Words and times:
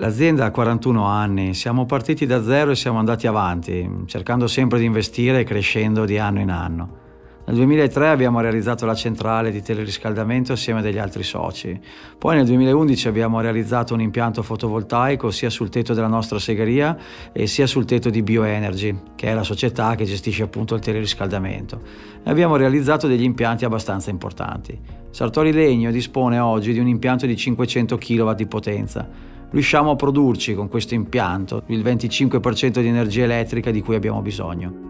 L'azienda 0.00 0.44
ha 0.44 0.52
41 0.52 1.02
anni, 1.02 1.54
siamo 1.54 1.84
partiti 1.84 2.24
da 2.24 2.40
zero 2.40 2.70
e 2.70 2.76
siamo 2.76 3.00
andati 3.00 3.26
avanti, 3.26 4.04
cercando 4.06 4.46
sempre 4.46 4.78
di 4.78 4.84
investire 4.84 5.40
e 5.40 5.44
crescendo 5.44 6.04
di 6.04 6.18
anno 6.18 6.38
in 6.38 6.50
anno. 6.50 7.06
Nel 7.46 7.56
2003 7.56 8.08
abbiamo 8.08 8.38
realizzato 8.40 8.86
la 8.86 8.94
centrale 8.94 9.50
di 9.50 9.60
teleriscaldamento 9.60 10.52
assieme 10.52 10.86
agli 10.86 10.98
altri 10.98 11.24
soci. 11.24 11.76
Poi 12.16 12.36
nel 12.36 12.44
2011 12.44 13.08
abbiamo 13.08 13.40
realizzato 13.40 13.94
un 13.94 14.00
impianto 14.00 14.44
fotovoltaico 14.44 15.32
sia 15.32 15.50
sul 15.50 15.68
tetto 15.68 15.94
della 15.94 16.06
nostra 16.06 16.38
segheria 16.38 16.96
e 17.32 17.48
sia 17.48 17.66
sul 17.66 17.84
tetto 17.84 18.08
di 18.08 18.22
Bioenergy, 18.22 19.00
che 19.16 19.26
è 19.26 19.34
la 19.34 19.42
società 19.42 19.96
che 19.96 20.04
gestisce 20.04 20.44
appunto 20.44 20.76
il 20.76 20.80
teleriscaldamento. 20.80 21.80
E 22.22 22.30
abbiamo 22.30 22.54
realizzato 22.54 23.08
degli 23.08 23.24
impianti 23.24 23.64
abbastanza 23.64 24.10
importanti. 24.10 24.78
Sartori 25.10 25.52
Legno 25.52 25.90
dispone 25.90 26.38
oggi 26.38 26.72
di 26.72 26.78
un 26.78 26.86
impianto 26.86 27.26
di 27.26 27.36
500 27.36 27.96
kW 27.98 28.32
di 28.34 28.46
potenza. 28.46 29.36
Riusciamo 29.50 29.92
a 29.92 29.96
produrci 29.96 30.54
con 30.54 30.68
questo 30.68 30.92
impianto 30.94 31.62
il 31.66 31.82
25% 31.82 32.80
di 32.80 32.86
energia 32.86 33.24
elettrica 33.24 33.70
di 33.70 33.80
cui 33.80 33.94
abbiamo 33.94 34.20
bisogno. 34.20 34.86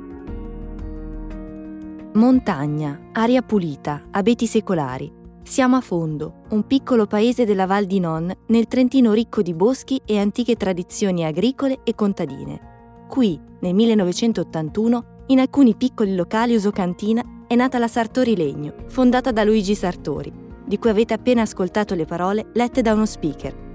Montagna, 2.15 3.11
aria 3.12 3.43
pulita, 3.43 4.07
abeti 4.11 4.47
secolari. 4.47 5.12
Siamo 5.45 5.77
a 5.77 5.81
Fondo, 5.81 6.43
un 6.51 6.67
piccolo 6.67 7.07
paese 7.07 7.45
della 7.45 7.67
Val 7.67 7.84
di 7.84 8.01
Non, 8.01 8.31
nel 8.48 8.67
Trentino 8.67 9.12
ricco 9.12 9.43
di 9.43 9.55
boschi 9.55 10.01
e 10.05 10.19
antiche 10.19 10.57
tradizioni 10.57 11.25
agricole 11.25 11.81
e 11.84 11.95
contadine. 11.95 13.06
Qui, 13.06 13.41
nel 13.61 13.75
1981, 13.75 15.05
in 15.29 15.39
alcuni 15.39 15.77
piccoli 15.77 16.17
locali 16.17 16.56
usocantina, 16.56 17.23
è 17.47 17.55
nata 17.55 17.79
la 17.79 17.89
Sartori 17.89 18.37
Legno, 18.37 18.75
fondata 18.89 19.31
da 19.31 19.45
Luigi 19.45 19.75
Sartori, 19.75 20.33
di 20.67 20.79
cui 20.79 20.91
avete 20.91 21.15
appena 21.15 21.43
ascoltato 21.43 21.95
le 21.95 22.05
parole 22.05 22.51
lette 22.55 22.83
da 22.83 22.93
uno 22.93 23.06
speaker, 23.06 23.68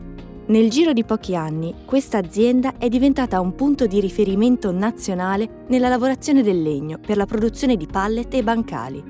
nel 0.46 0.70
giro 0.70 0.92
di 0.92 1.06
pochi 1.06 1.38
anni, 1.38 1.74
questa 1.86 2.18
azienda 2.18 2.78
è 2.78 2.90
diventata 2.90 3.40
un 3.40 3.56
punto 3.56 3.88
di 3.88 4.02
riferimento 4.02 4.74
nazionale 4.74 5.64
nella 5.70 5.88
lavorazione 5.88 6.44
del 6.44 6.62
legno 6.62 7.00
per 7.00 7.16
la 7.16 7.26
produzione 7.26 7.78
di 7.78 7.88
pallet 7.88 8.34
e 8.34 8.44
bancali. 8.44 9.02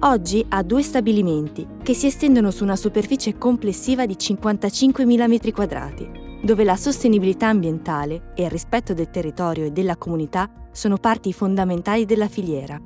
Oggi 0.00 0.44
ha 0.48 0.64
due 0.64 0.82
stabilimenti 0.82 1.64
che 1.80 1.94
si 1.94 2.08
estendono 2.08 2.50
su 2.50 2.64
una 2.64 2.74
superficie 2.74 3.38
complessiva 3.38 4.04
di 4.04 4.14
55.000 4.14 5.04
m2, 5.04 6.44
dove 6.44 6.64
la 6.64 6.76
sostenibilità 6.76 7.46
ambientale 7.46 8.32
e 8.34 8.42
il 8.42 8.50
rispetto 8.50 8.94
del 8.94 9.10
territorio 9.10 9.66
e 9.66 9.70
della 9.70 9.96
comunità 9.96 10.50
sono 10.72 10.96
parti 10.96 11.32
fondamentali 11.32 12.04
della 12.04 12.28
filiera. 12.28 12.76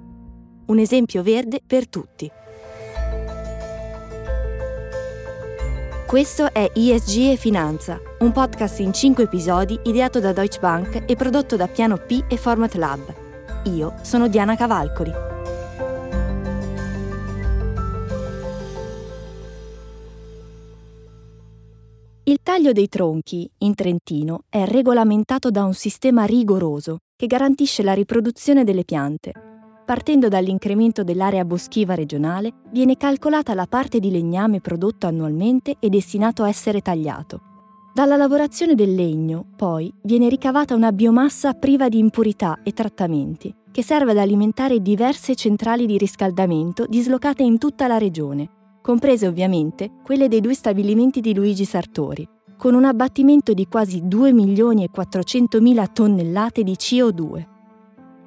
Un 0.67 0.79
esempio 0.79 1.23
verde 1.23 1.62
per 1.67 1.89
tutti. 1.89 2.31
Questo 6.09 6.51
è 6.55 6.70
ESG 6.73 7.33
e 7.33 7.37
Finanza, 7.37 8.01
un 8.20 8.33
podcast 8.33 8.81
in 8.81 8.95
5 8.95 9.25
episodi 9.25 9.78
ideato 9.84 10.20
da 10.20 10.33
Deutsche 10.33 10.59
Bank 10.59 11.05
e 11.06 11.17
prodotto 11.17 11.55
da 11.55 11.69
Piano 11.69 11.98
P 11.98 12.25
e 12.27 12.39
Format 12.39 12.77
Lab. 12.77 13.15
Io 13.65 13.95
sono 14.00 14.27
Diana 14.27 14.56
Cavalcoli. 14.56 15.12
Il 22.22 22.39
taglio 22.43 22.72
dei 22.72 22.89
tronchi, 22.89 23.47
in 23.59 23.75
Trentino, 23.75 24.45
è 24.48 24.65
regolamentato 24.65 25.50
da 25.50 25.65
un 25.65 25.75
sistema 25.75 26.25
rigoroso 26.25 27.00
che 27.15 27.27
garantisce 27.27 27.83
la 27.83 27.93
riproduzione 27.93 28.65
delle 28.65 28.84
piante 28.84 29.48
Partendo 29.89 30.28
dall'incremento 30.28 31.03
dell'area 31.03 31.47
boschiva 31.47 31.94
regionale, 31.94 32.53
viene 32.72 32.98
calcolata 32.98 33.55
la 33.55 33.64
parte 33.64 34.00
di 34.00 34.11
legname 34.11 34.61
prodotto 34.61 35.06
annualmente 35.06 35.77
e 35.81 35.89
destinato 35.89 36.42
a 36.42 36.48
essere 36.50 36.83
tagliato. 36.83 37.41
Dalla 37.94 38.16
lavorazione 38.16 38.75
del 38.75 38.94
legno, 38.94 39.47
poi, 39.56 39.91
viene 40.03 40.28
ricavata 40.28 40.75
una 40.75 40.92
biomassa 40.92 41.55
priva 41.55 41.89
di 41.89 41.97
impurità 41.97 42.61
e 42.62 42.75
trattamenti, 42.75 43.50
che 43.70 43.82
serve 43.82 44.10
ad 44.10 44.19
alimentare 44.19 44.82
diverse 44.82 45.34
centrali 45.34 45.87
di 45.87 45.97
riscaldamento 45.97 46.84
dislocate 46.87 47.43
in 47.43 47.56
tutta 47.56 47.87
la 47.87 47.97
regione, 47.97 48.47
comprese 48.82 49.27
ovviamente 49.27 49.91
quelle 50.04 50.28
dei 50.28 50.43
due 50.43 50.53
stabilimenti 50.53 51.22
di 51.22 51.34
Luigi 51.34 51.65
Sartori, 51.65 52.28
con 52.59 52.75
un 52.75 52.84
abbattimento 52.84 53.54
di 53.54 53.66
quasi 53.66 54.03
2 54.04 54.34
milioni 54.34 54.84
e 54.84 54.91
400 54.91 55.62
mila 55.62 55.87
tonnellate 55.87 56.62
di 56.62 56.72
CO2. 56.72 57.56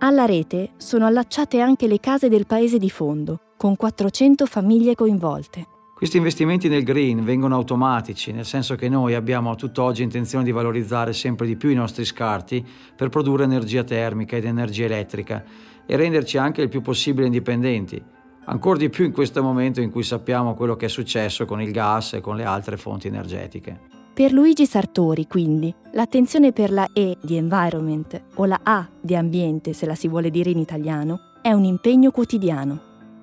Alla 0.04 0.26
rete 0.26 0.72
sono 0.78 1.06
allacciate 1.06 1.60
anche 1.60 1.86
le 1.86 2.00
case 2.00 2.28
del 2.28 2.48
paese 2.48 2.80
di 2.80 2.90
fondo, 2.90 3.40
con 3.56 3.76
400 3.76 4.48
famiglie 4.48 4.96
coinvolte. 4.96 5.68
Questi 5.94 6.18
investimenti 6.18 6.68
nel 6.68 6.84
green 6.84 7.24
vengono 7.24 7.54
automatici, 7.54 8.32
nel 8.32 8.46
senso 8.46 8.74
che 8.74 8.90
noi 8.90 9.14
abbiamo 9.14 9.54
tutt'oggi 9.54 10.02
intenzione 10.02 10.44
di 10.44 10.52
valorizzare 10.52 11.14
sempre 11.14 11.46
di 11.46 11.56
più 11.56 11.70
i 11.70 11.76
nostri 11.76 12.04
scarti 12.04 12.66
per 12.96 13.10
produrre 13.10 13.44
energia 13.44 13.84
termica 13.84 14.36
ed 14.36 14.46
energia 14.46 14.86
elettrica 14.86 15.44
e 15.86 15.96
renderci 15.96 16.40
anche 16.40 16.64
il 16.64 16.70
più 16.70 16.82
possibile 16.82 17.28
indipendenti, 17.28 18.04
ancora 18.46 18.80
di 18.80 18.90
più 18.90 19.06
in 19.06 19.12
questo 19.12 19.44
momento 19.44 19.82
in 19.82 19.92
cui 19.92 20.02
sappiamo 20.02 20.56
quello 20.56 20.76
che 20.76 20.88
è 20.88 20.90
successo 20.90 21.46
con 21.46 21.62
il 21.62 21.72
gas 21.72 22.14
e 22.14 22.22
con 22.22 22.38
le 22.38 22.44
altre 22.44 22.76
fonti 22.76 23.06
energetiche. 23.06 24.01
Per 24.22 24.34
Luigi 24.34 24.68
Sartori, 24.68 25.26
quindi, 25.26 25.74
l'attenzione 25.94 26.52
per 26.52 26.72
la 26.72 26.88
E 26.94 27.18
di 27.24 27.38
environment 27.38 28.26
o 28.36 28.46
la 28.46 28.60
A 28.62 28.88
di 29.02 29.16
ambiente, 29.16 29.74
se 29.74 29.88
la 29.88 29.96
si 29.96 30.08
vuole 30.08 30.30
dire 30.30 30.52
in 30.52 30.60
italiano, 30.60 31.40
è 31.42 31.52
un 31.54 31.64
impegno 31.64 32.12
quotidiano. 32.12 32.80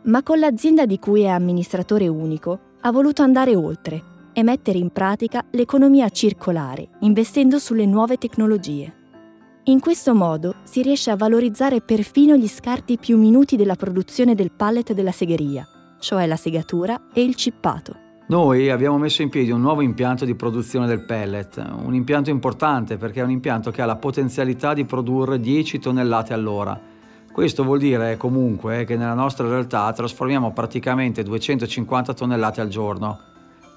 Ma 0.06 0.25
con 0.25 0.41
l'azienda 0.41 0.86
di 0.86 0.98
cui 0.98 1.20
è 1.20 1.28
amministratore 1.28 2.09
unico, 2.09 2.59
ha 2.81 2.91
voluto 2.91 3.22
andare 3.22 3.54
oltre 3.54 4.03
e 4.32 4.42
mettere 4.42 4.78
in 4.78 4.91
pratica 4.91 5.44
l'economia 5.53 6.09
circolare, 6.09 6.88
investendo 7.03 7.60
sulle 7.60 7.86
nuove 7.86 8.16
tecnologie. 8.16 8.92
In 9.66 9.78
questo 9.78 10.16
modo 10.16 10.56
si 10.65 10.82
riesce 10.82 11.12
a 11.12 11.16
valorizzare 11.16 11.80
perfino 11.80 12.34
gli 12.34 12.48
scarti 12.48 12.98
più 12.98 13.19
minuti 13.19 13.54
della 13.54 13.76
produzione 13.76 14.34
del 14.34 14.50
pallet 14.50 14.92
della 14.94 15.12
segheria, 15.12 15.65
cioè 16.00 16.26
la 16.26 16.34
segatura 16.34 17.10
e 17.12 17.22
il 17.22 17.36
cippato. 17.36 18.06
Noi 18.28 18.69
abbiamo 18.69 18.99
messo 18.99 19.22
in 19.22 19.31
piedi 19.31 19.50
un 19.50 19.62
nuovo 19.62 19.81
impianto 19.81 20.27
di 20.27 20.34
produzione 20.34 20.87
del 20.87 21.00
pellet, 21.00 21.65
un 21.83 21.94
impianto 21.94 22.28
importante 22.28 22.99
perché 22.99 23.21
è 23.21 23.22
un 23.22 23.31
impianto 23.31 23.71
che 23.71 23.81
ha 23.81 23.87
la 23.87 23.97
potenzialità 23.97 24.75
di 24.75 24.84
produrre 24.84 25.41
10 25.41 25.78
tonnellate 25.78 26.34
all'ora. 26.34 26.78
Questo 27.33 27.65
vuol 27.65 27.78
dire 27.78 28.19
comunque 28.19 28.84
che 28.84 28.97
nella 28.97 29.15
nostra 29.15 29.49
realtà 29.49 29.91
trasformiamo 29.94 30.53
praticamente 30.53 31.22
250 31.22 32.12
tonnellate 32.12 32.61
al 32.61 32.69
giorno. 32.69 33.19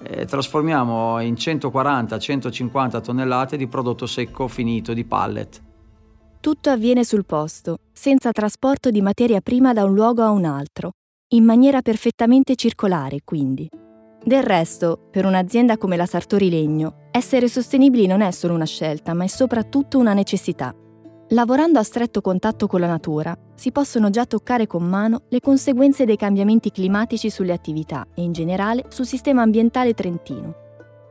E 0.02 0.26
trasformiamo 0.26 1.18
in 1.20 1.32
140-150 1.32 3.00
tonnellate 3.00 3.56
di 3.56 3.66
prodotto 3.66 4.04
secco 4.04 4.48
finito 4.48 4.92
di 4.92 5.04
pallet. 5.04 5.62
Tutto 6.40 6.68
avviene 6.68 7.04
sul 7.04 7.24
posto, 7.24 7.78
senza 7.90 8.32
trasporto 8.32 8.90
di 8.90 9.00
materia 9.00 9.40
prima 9.40 9.72
da 9.72 9.84
un 9.84 9.94
luogo 9.94 10.22
a 10.22 10.30
un 10.30 10.44
altro, 10.44 10.90
in 11.28 11.44
maniera 11.44 11.80
perfettamente 11.80 12.54
circolare 12.54 13.20
quindi. 13.24 13.66
Del 14.24 14.44
resto, 14.44 15.08
per 15.10 15.26
un'azienda 15.26 15.76
come 15.76 15.96
la 15.96 16.06
Sartori 16.06 16.48
Legno, 16.48 17.08
essere 17.10 17.48
sostenibili 17.48 18.06
non 18.06 18.20
è 18.20 18.30
solo 18.30 18.54
una 18.54 18.64
scelta, 18.66 19.14
ma 19.14 19.24
è 19.24 19.26
soprattutto 19.26 19.98
una 19.98 20.12
necessità. 20.12 20.72
Lavorando 21.30 21.80
a 21.80 21.82
stretto 21.82 22.20
contatto 22.20 22.68
con 22.68 22.78
la 22.78 22.86
natura, 22.86 23.36
si 23.56 23.72
possono 23.72 24.10
già 24.10 24.24
toccare 24.24 24.68
con 24.68 24.84
mano 24.84 25.22
le 25.28 25.40
conseguenze 25.40 26.04
dei 26.04 26.14
cambiamenti 26.16 26.70
climatici 26.70 27.30
sulle 27.30 27.52
attività 27.52 28.06
e 28.14 28.22
in 28.22 28.30
generale 28.30 28.84
sul 28.90 29.06
sistema 29.06 29.42
ambientale 29.42 29.92
trentino. 29.92 30.54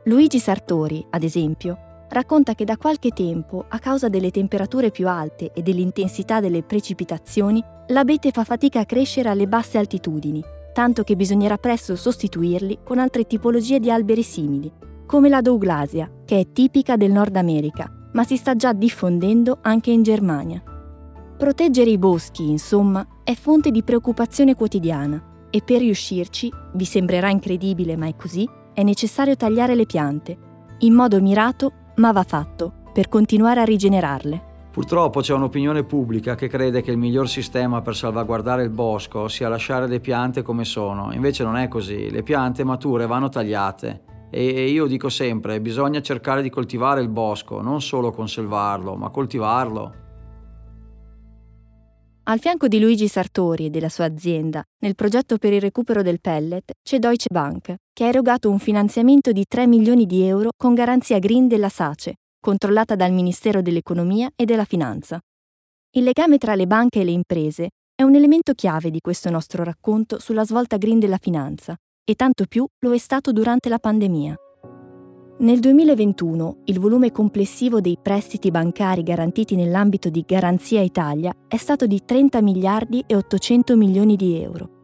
Luigi 0.04 0.38
Sartori, 0.38 1.04
ad 1.10 1.22
esempio, 1.22 2.06
racconta 2.08 2.54
che 2.54 2.64
da 2.64 2.78
qualche 2.78 3.10
tempo, 3.10 3.66
a 3.68 3.78
causa 3.78 4.08
delle 4.08 4.30
temperature 4.30 4.90
più 4.90 5.06
alte 5.06 5.52
e 5.52 5.60
dell'intensità 5.60 6.40
delle 6.40 6.62
precipitazioni, 6.62 7.62
l'abete 7.88 8.30
fa 8.30 8.44
fatica 8.44 8.80
a 8.80 8.86
crescere 8.86 9.28
alle 9.28 9.46
basse 9.46 9.76
altitudini 9.76 10.42
tanto 10.72 11.02
che 11.02 11.16
bisognerà 11.16 11.58
presto 11.58 11.96
sostituirli 11.96 12.80
con 12.82 12.98
altre 12.98 13.26
tipologie 13.26 13.78
di 13.78 13.90
alberi 13.90 14.22
simili, 14.22 14.72
come 15.06 15.28
la 15.28 15.40
Douglasia, 15.40 16.10
che 16.24 16.40
è 16.40 16.52
tipica 16.52 16.96
del 16.96 17.12
Nord 17.12 17.36
America, 17.36 17.90
ma 18.12 18.24
si 18.24 18.36
sta 18.36 18.56
già 18.56 18.72
diffondendo 18.72 19.58
anche 19.62 19.90
in 19.90 20.02
Germania. 20.02 20.62
Proteggere 21.36 21.90
i 21.90 21.98
boschi, 21.98 22.48
insomma, 22.48 23.06
è 23.24 23.34
fonte 23.34 23.70
di 23.70 23.82
preoccupazione 23.82 24.54
quotidiana 24.54 25.22
e 25.50 25.60
per 25.62 25.80
riuscirci, 25.80 26.50
vi 26.74 26.84
sembrerà 26.84 27.28
incredibile 27.28 27.96
ma 27.96 28.06
è 28.06 28.16
così, 28.16 28.48
è 28.72 28.82
necessario 28.82 29.36
tagliare 29.36 29.74
le 29.74 29.86
piante, 29.86 30.38
in 30.78 30.94
modo 30.94 31.20
mirato 31.20 31.72
ma 31.96 32.10
va 32.12 32.22
fatto, 32.22 32.72
per 32.92 33.08
continuare 33.08 33.60
a 33.60 33.64
rigenerarle. 33.64 34.50
Purtroppo 34.72 35.20
c'è 35.20 35.34
un'opinione 35.34 35.84
pubblica 35.84 36.34
che 36.34 36.48
crede 36.48 36.80
che 36.80 36.90
il 36.90 36.96
miglior 36.96 37.28
sistema 37.28 37.82
per 37.82 37.94
salvaguardare 37.94 38.62
il 38.62 38.70
bosco 38.70 39.28
sia 39.28 39.50
lasciare 39.50 39.86
le 39.86 40.00
piante 40.00 40.40
come 40.40 40.64
sono, 40.64 41.12
invece 41.12 41.44
non 41.44 41.58
è 41.58 41.68
così, 41.68 42.10
le 42.10 42.22
piante 42.22 42.64
mature 42.64 43.06
vanno 43.06 43.28
tagliate. 43.28 44.28
E 44.30 44.70
io 44.70 44.86
dico 44.86 45.10
sempre, 45.10 45.60
bisogna 45.60 46.00
cercare 46.00 46.40
di 46.40 46.48
coltivare 46.48 47.02
il 47.02 47.10
bosco, 47.10 47.60
non 47.60 47.82
solo 47.82 48.12
conservarlo, 48.12 48.94
ma 48.94 49.10
coltivarlo. 49.10 49.94
Al 52.22 52.38
fianco 52.38 52.66
di 52.66 52.80
Luigi 52.80 53.08
Sartori 53.08 53.66
e 53.66 53.70
della 53.70 53.90
sua 53.90 54.06
azienda, 54.06 54.62
nel 54.78 54.94
progetto 54.94 55.36
per 55.36 55.52
il 55.52 55.60
recupero 55.60 56.00
del 56.00 56.18
pellet, 56.18 56.72
c'è 56.82 56.98
Deutsche 56.98 57.28
Bank, 57.30 57.74
che 57.92 58.04
ha 58.04 58.08
erogato 58.08 58.48
un 58.48 58.58
finanziamento 58.58 59.32
di 59.32 59.44
3 59.46 59.66
milioni 59.66 60.06
di 60.06 60.22
euro 60.22 60.48
con 60.56 60.72
garanzia 60.72 61.18
green 61.18 61.46
della 61.46 61.68
SACE 61.68 62.14
controllata 62.42 62.96
dal 62.96 63.12
Ministero 63.12 63.62
dell'Economia 63.62 64.28
e 64.34 64.44
della 64.44 64.64
Finanza. 64.64 65.20
Il 65.92 66.02
legame 66.02 66.38
tra 66.38 66.56
le 66.56 66.66
banche 66.66 67.00
e 67.00 67.04
le 67.04 67.12
imprese 67.12 67.68
è 67.94 68.02
un 68.02 68.16
elemento 68.16 68.52
chiave 68.52 68.90
di 68.90 68.98
questo 69.00 69.30
nostro 69.30 69.62
racconto 69.62 70.18
sulla 70.18 70.44
svolta 70.44 70.76
green 70.76 70.98
della 70.98 71.18
finanza, 71.18 71.76
e 72.04 72.14
tanto 72.14 72.46
più 72.46 72.66
lo 72.80 72.92
è 72.92 72.98
stato 72.98 73.30
durante 73.30 73.68
la 73.68 73.78
pandemia. 73.78 74.34
Nel 75.38 75.60
2021 75.60 76.62
il 76.64 76.80
volume 76.80 77.12
complessivo 77.12 77.80
dei 77.80 77.96
prestiti 78.00 78.50
bancari 78.50 79.04
garantiti 79.04 79.54
nell'ambito 79.54 80.08
di 80.08 80.24
Garanzia 80.26 80.80
Italia 80.80 81.32
è 81.46 81.56
stato 81.56 81.86
di 81.86 82.04
30 82.04 82.42
miliardi 82.42 83.04
e 83.06 83.14
800 83.14 83.76
milioni 83.76 84.16
di 84.16 84.42
euro. 84.42 84.81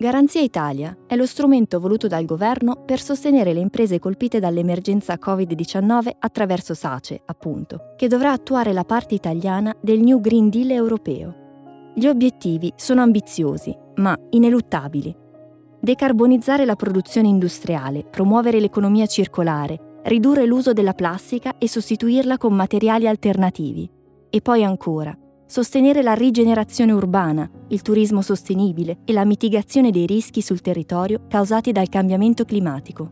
Garanzia 0.00 0.40
Italia 0.40 0.96
è 1.06 1.14
lo 1.14 1.26
strumento 1.26 1.78
voluto 1.78 2.06
dal 2.06 2.24
governo 2.24 2.84
per 2.86 3.02
sostenere 3.02 3.52
le 3.52 3.60
imprese 3.60 3.98
colpite 3.98 4.40
dall'emergenza 4.40 5.18
Covid-19 5.22 6.12
attraverso 6.20 6.72
SACE, 6.72 7.20
appunto, 7.26 7.92
che 7.98 8.08
dovrà 8.08 8.32
attuare 8.32 8.72
la 8.72 8.84
parte 8.84 9.14
italiana 9.14 9.76
del 9.78 10.00
New 10.00 10.18
Green 10.18 10.48
Deal 10.48 10.70
europeo. 10.70 11.92
Gli 11.94 12.06
obiettivi 12.06 12.72
sono 12.76 13.02
ambiziosi, 13.02 13.76
ma 13.96 14.18
ineluttabili. 14.30 15.14
Decarbonizzare 15.78 16.64
la 16.64 16.76
produzione 16.76 17.28
industriale, 17.28 18.02
promuovere 18.04 18.58
l'economia 18.58 19.04
circolare, 19.04 19.98
ridurre 20.04 20.46
l'uso 20.46 20.72
della 20.72 20.94
plastica 20.94 21.58
e 21.58 21.68
sostituirla 21.68 22.38
con 22.38 22.54
materiali 22.54 23.06
alternativi. 23.06 23.86
E 24.30 24.40
poi 24.40 24.64
ancora, 24.64 25.14
sostenere 25.50 26.00
la 26.00 26.14
rigenerazione 26.14 26.92
urbana, 26.92 27.50
il 27.70 27.82
turismo 27.82 28.22
sostenibile 28.22 28.98
e 29.04 29.12
la 29.12 29.24
mitigazione 29.24 29.90
dei 29.90 30.06
rischi 30.06 30.42
sul 30.42 30.60
territorio 30.60 31.22
causati 31.26 31.72
dal 31.72 31.88
cambiamento 31.88 32.44
climatico. 32.44 33.10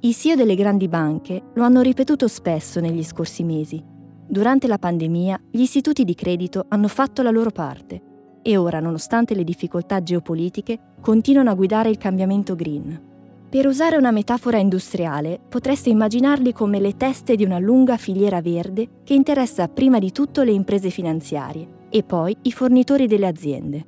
I 0.00 0.14
CEO 0.14 0.34
delle 0.34 0.54
grandi 0.54 0.88
banche 0.88 1.42
lo 1.52 1.62
hanno 1.62 1.82
ripetuto 1.82 2.26
spesso 2.26 2.80
negli 2.80 3.04
scorsi 3.04 3.44
mesi. 3.44 3.84
Durante 4.26 4.66
la 4.66 4.78
pandemia 4.78 5.38
gli 5.50 5.60
istituti 5.60 6.04
di 6.04 6.14
credito 6.14 6.64
hanno 6.68 6.88
fatto 6.88 7.20
la 7.20 7.30
loro 7.30 7.50
parte 7.50 8.00
e 8.40 8.56
ora, 8.56 8.80
nonostante 8.80 9.34
le 9.34 9.44
difficoltà 9.44 10.02
geopolitiche, 10.02 10.94
continuano 11.02 11.50
a 11.50 11.54
guidare 11.54 11.90
il 11.90 11.98
cambiamento 11.98 12.54
green. 12.56 13.11
Per 13.52 13.66
usare 13.66 13.98
una 13.98 14.12
metafora 14.12 14.56
industriale, 14.56 15.38
potreste 15.46 15.90
immaginarli 15.90 16.54
come 16.54 16.80
le 16.80 16.96
teste 16.96 17.36
di 17.36 17.44
una 17.44 17.58
lunga 17.58 17.98
filiera 17.98 18.40
verde 18.40 18.88
che 19.04 19.12
interessa 19.12 19.68
prima 19.68 19.98
di 19.98 20.10
tutto 20.10 20.42
le 20.42 20.52
imprese 20.52 20.88
finanziarie 20.88 21.68
e 21.90 22.02
poi 22.02 22.34
i 22.44 22.50
fornitori 22.50 23.06
delle 23.06 23.26
aziende. 23.26 23.86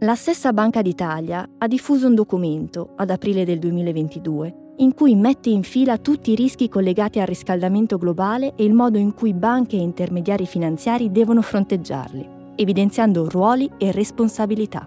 La 0.00 0.14
stessa 0.14 0.52
Banca 0.52 0.82
d'Italia 0.82 1.48
ha 1.56 1.66
diffuso 1.66 2.08
un 2.08 2.14
documento, 2.14 2.90
ad 2.96 3.08
aprile 3.08 3.46
del 3.46 3.58
2022, 3.58 4.74
in 4.76 4.92
cui 4.92 5.14
mette 5.14 5.48
in 5.48 5.62
fila 5.62 5.96
tutti 5.96 6.32
i 6.32 6.36
rischi 6.36 6.68
collegati 6.68 7.18
al 7.18 7.26
riscaldamento 7.26 7.96
globale 7.96 8.52
e 8.54 8.64
il 8.64 8.74
modo 8.74 8.98
in 8.98 9.14
cui 9.14 9.32
banche 9.32 9.76
e 9.76 9.80
intermediari 9.80 10.44
finanziari 10.44 11.10
devono 11.10 11.40
fronteggiarli, 11.40 12.28
evidenziando 12.56 13.30
ruoli 13.30 13.70
e 13.78 13.92
responsabilità. 13.92 14.86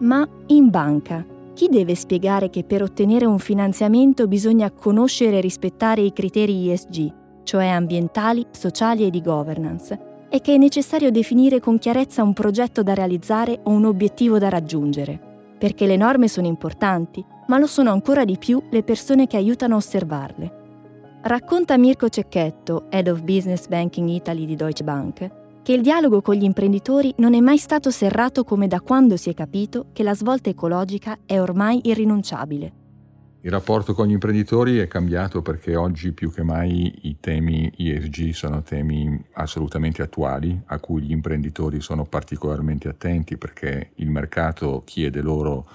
Ma 0.00 0.28
in 0.48 0.68
banca, 0.68 1.24
chi 1.54 1.68
deve 1.68 1.94
spiegare 1.94 2.50
che 2.50 2.64
per 2.64 2.82
ottenere 2.82 3.24
un 3.24 3.38
finanziamento 3.38 4.26
bisogna 4.26 4.70
conoscere 4.70 5.38
e 5.38 5.40
rispettare 5.40 6.02
i 6.02 6.12
criteri 6.12 6.70
ESG, 6.70 7.12
cioè 7.44 7.68
ambientali, 7.68 8.44
sociali 8.50 9.06
e 9.06 9.10
di 9.10 9.22
governance, 9.22 10.26
e 10.28 10.40
che 10.40 10.54
è 10.54 10.58
necessario 10.58 11.12
definire 11.12 11.60
con 11.60 11.78
chiarezza 11.78 12.24
un 12.24 12.32
progetto 12.32 12.82
da 12.82 12.92
realizzare 12.92 13.60
o 13.62 13.70
un 13.70 13.84
obiettivo 13.84 14.38
da 14.38 14.48
raggiungere? 14.48 15.56
Perché 15.56 15.86
le 15.86 15.96
norme 15.96 16.26
sono 16.26 16.48
importanti, 16.48 17.24
ma 17.46 17.58
lo 17.58 17.66
sono 17.66 17.92
ancora 17.92 18.24
di 18.24 18.36
più 18.36 18.60
le 18.70 18.82
persone 18.82 19.28
che 19.28 19.36
aiutano 19.36 19.74
a 19.74 19.78
osservarle. 19.78 20.62
Racconta 21.22 21.78
Mirko 21.78 22.08
Cecchetto, 22.08 22.86
Head 22.90 23.08
of 23.08 23.22
Business 23.22 23.68
Banking 23.68 24.08
Italy 24.08 24.44
di 24.44 24.56
Deutsche 24.56 24.84
Bank, 24.84 25.43
che 25.64 25.72
il 25.72 25.80
dialogo 25.80 26.20
con 26.20 26.34
gli 26.34 26.44
imprenditori 26.44 27.14
non 27.16 27.32
è 27.32 27.40
mai 27.40 27.56
stato 27.56 27.90
serrato 27.90 28.44
come 28.44 28.68
da 28.68 28.82
quando 28.82 29.16
si 29.16 29.30
è 29.30 29.34
capito 29.34 29.86
che 29.94 30.02
la 30.02 30.14
svolta 30.14 30.50
ecologica 30.50 31.20
è 31.24 31.40
ormai 31.40 31.80
irrinunciabile. 31.84 32.72
Il 33.40 33.50
rapporto 33.50 33.94
con 33.94 34.06
gli 34.06 34.12
imprenditori 34.12 34.76
è 34.76 34.86
cambiato 34.86 35.40
perché 35.40 35.74
oggi 35.74 36.12
più 36.12 36.30
che 36.30 36.42
mai 36.42 36.92
i 37.08 37.16
temi 37.18 37.72
ESG 37.74 38.32
sono 38.32 38.62
temi 38.62 39.18
assolutamente 39.32 40.02
attuali 40.02 40.60
a 40.66 40.78
cui 40.78 41.00
gli 41.00 41.12
imprenditori 41.12 41.80
sono 41.80 42.04
particolarmente 42.04 42.88
attenti 42.88 43.38
perché 43.38 43.92
il 43.96 44.10
mercato 44.10 44.82
chiede 44.84 45.22
loro 45.22 45.66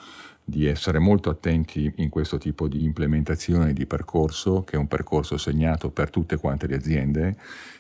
di 0.44 0.68
essere 0.68 1.00
molto 1.00 1.32
attenti 1.32 1.92
in 1.98 2.10
questo 2.10 2.38
tipo 2.38 2.68
di 2.68 2.84
implementazione 2.84 3.74
di 3.74 3.88
percorso, 3.88 4.64
che 4.64 4.76
è 4.76 4.80
un 4.80 4.88
percorso 4.88 5.38
segnato 5.38 5.90
per 5.90 6.12
tutte 6.12 6.38
quante 6.38 6.68
le 6.68 6.76
aziende 6.76 7.38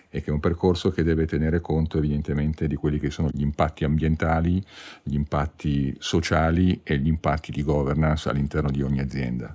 e 0.09 0.21
che 0.21 0.29
è 0.29 0.33
un 0.33 0.39
percorso 0.39 0.89
che 0.89 1.03
deve 1.03 1.25
tenere 1.25 1.61
conto 1.61 1.97
evidentemente 1.97 2.67
di 2.67 2.75
quelli 2.75 2.99
che 2.99 3.11
sono 3.11 3.29
gli 3.31 3.41
impatti 3.41 3.83
ambientali, 3.83 4.61
gli 5.03 5.13
impatti 5.13 5.95
sociali 5.99 6.81
e 6.83 6.97
gli 6.97 7.07
impatti 7.07 7.51
di 7.51 7.63
governance 7.63 8.27
all'interno 8.29 8.71
di 8.71 8.81
ogni 8.81 8.99
azienda. 8.99 9.53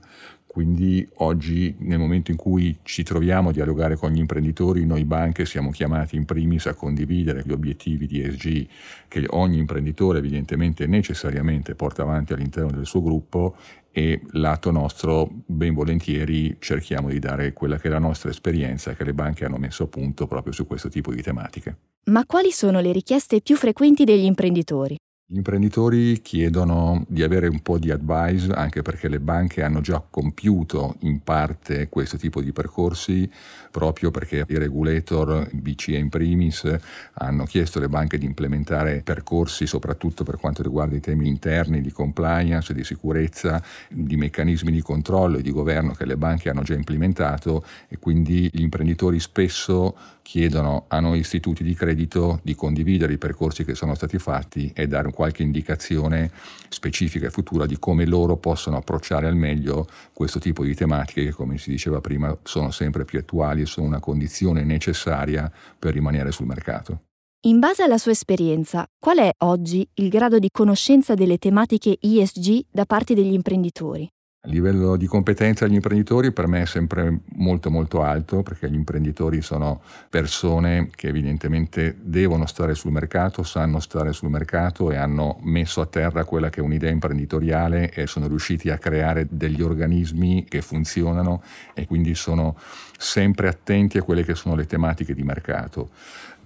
Quindi 0.54 1.04
oggi 1.14 1.74
nel 1.80 1.98
momento 1.98 2.30
in 2.30 2.36
cui 2.36 2.78
ci 2.84 3.02
troviamo 3.02 3.48
a 3.48 3.52
dialogare 3.52 3.96
con 3.96 4.12
gli 4.12 4.18
imprenditori, 4.18 4.86
noi 4.86 5.04
banche 5.04 5.46
siamo 5.46 5.70
chiamati 5.70 6.14
in 6.14 6.26
primis 6.26 6.66
a 6.66 6.74
condividere 6.74 7.42
gli 7.44 7.50
obiettivi 7.50 8.06
di 8.06 8.22
ESG 8.22 8.66
che 9.08 9.24
ogni 9.30 9.58
imprenditore 9.58 10.18
evidentemente 10.18 10.86
necessariamente 10.86 11.74
porta 11.74 12.02
avanti 12.02 12.34
all'interno 12.34 12.70
del 12.70 12.86
suo 12.86 13.02
gruppo 13.02 13.56
e 13.96 14.22
lato 14.32 14.72
nostro 14.72 15.30
ben 15.46 15.72
volentieri 15.72 16.56
cerchiamo 16.58 17.08
di 17.10 17.20
dare 17.20 17.52
quella 17.52 17.78
che 17.78 17.86
è 17.86 17.90
la 17.92 18.00
nostra 18.00 18.28
esperienza 18.28 18.94
che 18.94 19.04
le 19.04 19.14
banche 19.14 19.44
hanno 19.44 19.56
messo 19.56 19.84
a 19.84 19.86
punto 19.86 20.26
proprio 20.26 20.52
su 20.52 20.66
questo 20.66 20.88
tipo 20.88 21.12
di 21.14 21.22
tematiche. 21.22 21.78
Ma 22.06 22.26
quali 22.26 22.50
sono 22.50 22.80
le 22.80 22.90
richieste 22.90 23.40
più 23.40 23.54
frequenti 23.56 24.02
degli 24.02 24.24
imprenditori? 24.24 24.96
Gli 25.26 25.36
imprenditori 25.36 26.20
chiedono 26.20 27.02
di 27.08 27.22
avere 27.22 27.48
un 27.48 27.60
po' 27.60 27.78
di 27.78 27.90
advice 27.90 28.52
anche 28.52 28.82
perché 28.82 29.08
le 29.08 29.20
banche 29.20 29.62
hanno 29.62 29.80
già 29.80 30.04
compiuto 30.08 30.96
in 31.00 31.22
parte 31.22 31.88
questo 31.88 32.18
tipo 32.18 32.42
di 32.42 32.52
percorsi 32.52 33.28
proprio 33.70 34.10
perché 34.10 34.44
i 34.46 34.58
regulator, 34.58 35.48
BCE 35.50 35.96
in 35.96 36.10
primis, 36.10 36.70
hanno 37.14 37.44
chiesto 37.46 37.78
alle 37.78 37.88
banche 37.88 38.18
di 38.18 38.26
implementare 38.26 39.00
percorsi 39.02 39.66
soprattutto 39.66 40.24
per 40.24 40.36
quanto 40.36 40.62
riguarda 40.62 40.94
i 40.94 41.00
temi 41.00 41.26
interni 41.26 41.80
di 41.80 41.90
compliance, 41.90 42.74
di 42.74 42.84
sicurezza, 42.84 43.62
di 43.88 44.16
meccanismi 44.16 44.70
di 44.70 44.82
controllo 44.82 45.38
e 45.38 45.42
di 45.42 45.50
governo 45.50 45.92
che 45.92 46.04
le 46.04 46.18
banche 46.18 46.50
hanno 46.50 46.62
già 46.62 46.74
implementato 46.74 47.64
e 47.88 47.98
quindi 47.98 48.50
gli 48.52 48.60
imprenditori 48.60 49.18
spesso 49.18 49.96
chiedono 50.24 50.86
a 50.88 51.00
noi 51.00 51.18
istituti 51.18 51.62
di 51.62 51.74
credito 51.74 52.40
di 52.42 52.54
condividere 52.54 53.12
i 53.12 53.18
percorsi 53.18 53.62
che 53.62 53.74
sono 53.74 53.94
stati 53.94 54.18
fatti 54.18 54.72
e 54.74 54.86
dare 54.86 55.12
qualche 55.12 55.42
indicazione 55.42 56.30
specifica 56.70 57.26
e 57.26 57.30
futura 57.30 57.66
di 57.66 57.78
come 57.78 58.06
loro 58.06 58.38
possono 58.38 58.78
approcciare 58.78 59.26
al 59.26 59.36
meglio 59.36 59.86
questo 60.14 60.38
tipo 60.38 60.64
di 60.64 60.74
tematiche 60.74 61.24
che, 61.24 61.32
come 61.32 61.58
si 61.58 61.68
diceva 61.68 62.00
prima, 62.00 62.34
sono 62.42 62.70
sempre 62.70 63.04
più 63.04 63.18
attuali 63.18 63.60
e 63.60 63.66
sono 63.66 63.86
una 63.86 64.00
condizione 64.00 64.64
necessaria 64.64 65.52
per 65.78 65.92
rimanere 65.92 66.32
sul 66.32 66.46
mercato. 66.46 67.02
In 67.46 67.58
base 67.58 67.82
alla 67.82 67.98
sua 67.98 68.12
esperienza, 68.12 68.86
qual 68.98 69.18
è 69.18 69.30
oggi 69.40 69.86
il 69.96 70.08
grado 70.08 70.38
di 70.38 70.48
conoscenza 70.50 71.12
delle 71.12 71.36
tematiche 71.36 71.98
ESG 72.00 72.64
da 72.70 72.86
parte 72.86 73.12
degli 73.12 73.34
imprenditori? 73.34 74.08
A 74.46 74.50
livello 74.50 74.96
di 74.96 75.06
competenza 75.06 75.64
degli 75.64 75.76
imprenditori 75.76 76.30
per 76.30 76.46
me 76.46 76.60
è 76.60 76.66
sempre 76.66 77.20
molto 77.36 77.70
molto 77.70 78.02
alto 78.02 78.42
perché 78.42 78.70
gli 78.70 78.74
imprenditori 78.74 79.40
sono 79.40 79.80
persone 80.10 80.90
che 80.94 81.08
evidentemente 81.08 81.96
devono 81.98 82.44
stare 82.44 82.74
sul 82.74 82.92
mercato, 82.92 83.42
sanno 83.42 83.80
stare 83.80 84.12
sul 84.12 84.28
mercato 84.28 84.90
e 84.90 84.96
hanno 84.96 85.38
messo 85.44 85.80
a 85.80 85.86
terra 85.86 86.26
quella 86.26 86.50
che 86.50 86.60
è 86.60 86.62
un'idea 86.62 86.90
imprenditoriale 86.90 87.90
e 87.90 88.06
sono 88.06 88.28
riusciti 88.28 88.68
a 88.68 88.76
creare 88.76 89.26
degli 89.30 89.62
organismi 89.62 90.44
che 90.44 90.60
funzionano 90.60 91.42
e 91.72 91.86
quindi 91.86 92.14
sono 92.14 92.58
sempre 92.98 93.48
attenti 93.48 93.96
a 93.96 94.02
quelle 94.02 94.24
che 94.24 94.34
sono 94.34 94.56
le 94.56 94.66
tematiche 94.66 95.14
di 95.14 95.22
mercato 95.22 95.88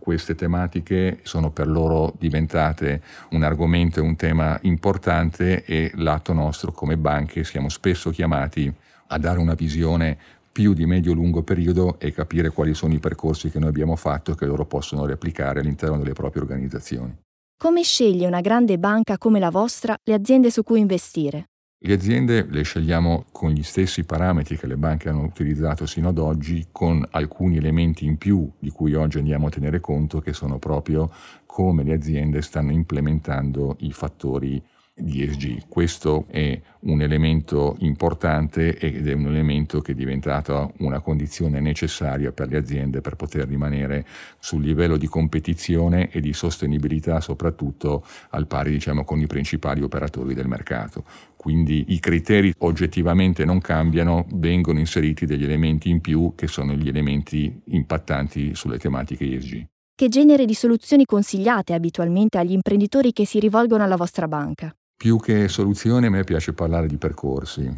queste 0.08 0.34
tematiche 0.34 1.18
sono 1.22 1.50
per 1.50 1.68
loro 1.68 2.14
diventate 2.18 3.02
un 3.32 3.42
argomento 3.42 3.98
e 3.98 4.02
un 4.02 4.16
tema 4.16 4.58
importante 4.62 5.66
e 5.66 5.90
lato 5.96 6.32
nostro 6.32 6.72
come 6.72 6.96
banche 6.96 7.44
siamo 7.44 7.68
spesso 7.68 8.08
chiamati 8.08 8.72
a 9.08 9.18
dare 9.18 9.38
una 9.38 9.52
visione 9.52 10.16
più 10.50 10.72
di 10.72 10.86
medio-lungo 10.86 11.42
periodo 11.42 12.00
e 12.00 12.10
capire 12.10 12.48
quali 12.48 12.72
sono 12.72 12.94
i 12.94 12.98
percorsi 12.98 13.50
che 13.50 13.58
noi 13.58 13.68
abbiamo 13.68 13.96
fatto 13.96 14.32
e 14.32 14.34
che 14.34 14.46
loro 14.46 14.64
possono 14.64 15.04
replicare 15.04 15.60
all'interno 15.60 15.98
delle 15.98 16.14
proprie 16.14 16.40
organizzazioni. 16.40 17.14
Come 17.58 17.82
sceglie 17.82 18.26
una 18.26 18.40
grande 18.40 18.78
banca 18.78 19.18
come 19.18 19.38
la 19.38 19.50
vostra 19.50 19.94
le 20.02 20.14
aziende 20.14 20.50
su 20.50 20.62
cui 20.62 20.80
investire? 20.80 21.48
Le 21.80 21.94
aziende 21.94 22.44
le 22.50 22.62
scegliamo 22.62 23.26
con 23.30 23.52
gli 23.52 23.62
stessi 23.62 24.02
parametri 24.02 24.58
che 24.58 24.66
le 24.66 24.76
banche 24.76 25.08
hanno 25.08 25.22
utilizzato 25.22 25.86
sino 25.86 26.08
ad 26.08 26.18
oggi, 26.18 26.66
con 26.72 27.06
alcuni 27.12 27.56
elementi 27.56 28.04
in 28.04 28.18
più 28.18 28.50
di 28.58 28.70
cui 28.70 28.94
oggi 28.94 29.18
andiamo 29.18 29.46
a 29.46 29.50
tenere 29.50 29.78
conto, 29.78 30.18
che 30.20 30.32
sono 30.32 30.58
proprio 30.58 31.08
come 31.46 31.84
le 31.84 31.94
aziende 31.94 32.42
stanno 32.42 32.72
implementando 32.72 33.76
i 33.80 33.92
fattori 33.92 34.60
di 34.98 35.22
ESG. 35.22 35.68
Questo 35.68 36.26
è 36.28 36.60
un 36.80 37.00
elemento 37.00 37.76
importante 37.80 38.76
ed 38.76 39.08
è 39.08 39.12
un 39.12 39.26
elemento 39.26 39.80
che 39.80 39.92
è 39.92 39.94
diventato 39.94 40.72
una 40.78 41.00
condizione 41.00 41.60
necessaria 41.60 42.32
per 42.32 42.48
le 42.48 42.58
aziende 42.58 43.00
per 43.00 43.16
poter 43.16 43.46
rimanere 43.46 44.06
sul 44.38 44.62
livello 44.62 44.96
di 44.96 45.06
competizione 45.06 46.10
e 46.10 46.20
di 46.20 46.32
sostenibilità 46.32 47.20
soprattutto 47.20 48.04
al 48.30 48.46
pari 48.46 48.70
diciamo, 48.70 49.04
con 49.04 49.20
i 49.20 49.26
principali 49.26 49.82
operatori 49.82 50.34
del 50.34 50.46
mercato. 50.46 51.04
Quindi 51.36 51.86
i 51.88 52.00
criteri 52.00 52.52
oggettivamente 52.58 53.44
non 53.44 53.60
cambiano, 53.60 54.26
vengono 54.34 54.78
inseriti 54.78 55.24
degli 55.24 55.44
elementi 55.44 55.88
in 55.88 56.00
più 56.00 56.32
che 56.34 56.48
sono 56.48 56.74
gli 56.74 56.88
elementi 56.88 57.62
impattanti 57.66 58.54
sulle 58.54 58.78
tematiche 58.78 59.24
ESG. 59.24 59.66
Che 59.94 60.08
genere 60.08 60.44
di 60.44 60.54
soluzioni 60.54 61.04
consigliate 61.04 61.74
abitualmente 61.74 62.38
agli 62.38 62.52
imprenditori 62.52 63.12
che 63.12 63.26
si 63.26 63.40
rivolgono 63.40 63.82
alla 63.82 63.96
vostra 63.96 64.28
banca? 64.28 64.72
Più 64.98 65.20
che 65.20 65.46
soluzioni 65.46 66.06
a 66.06 66.10
me 66.10 66.24
piace 66.24 66.52
parlare 66.52 66.88
di 66.88 66.96
percorsi. 66.96 67.72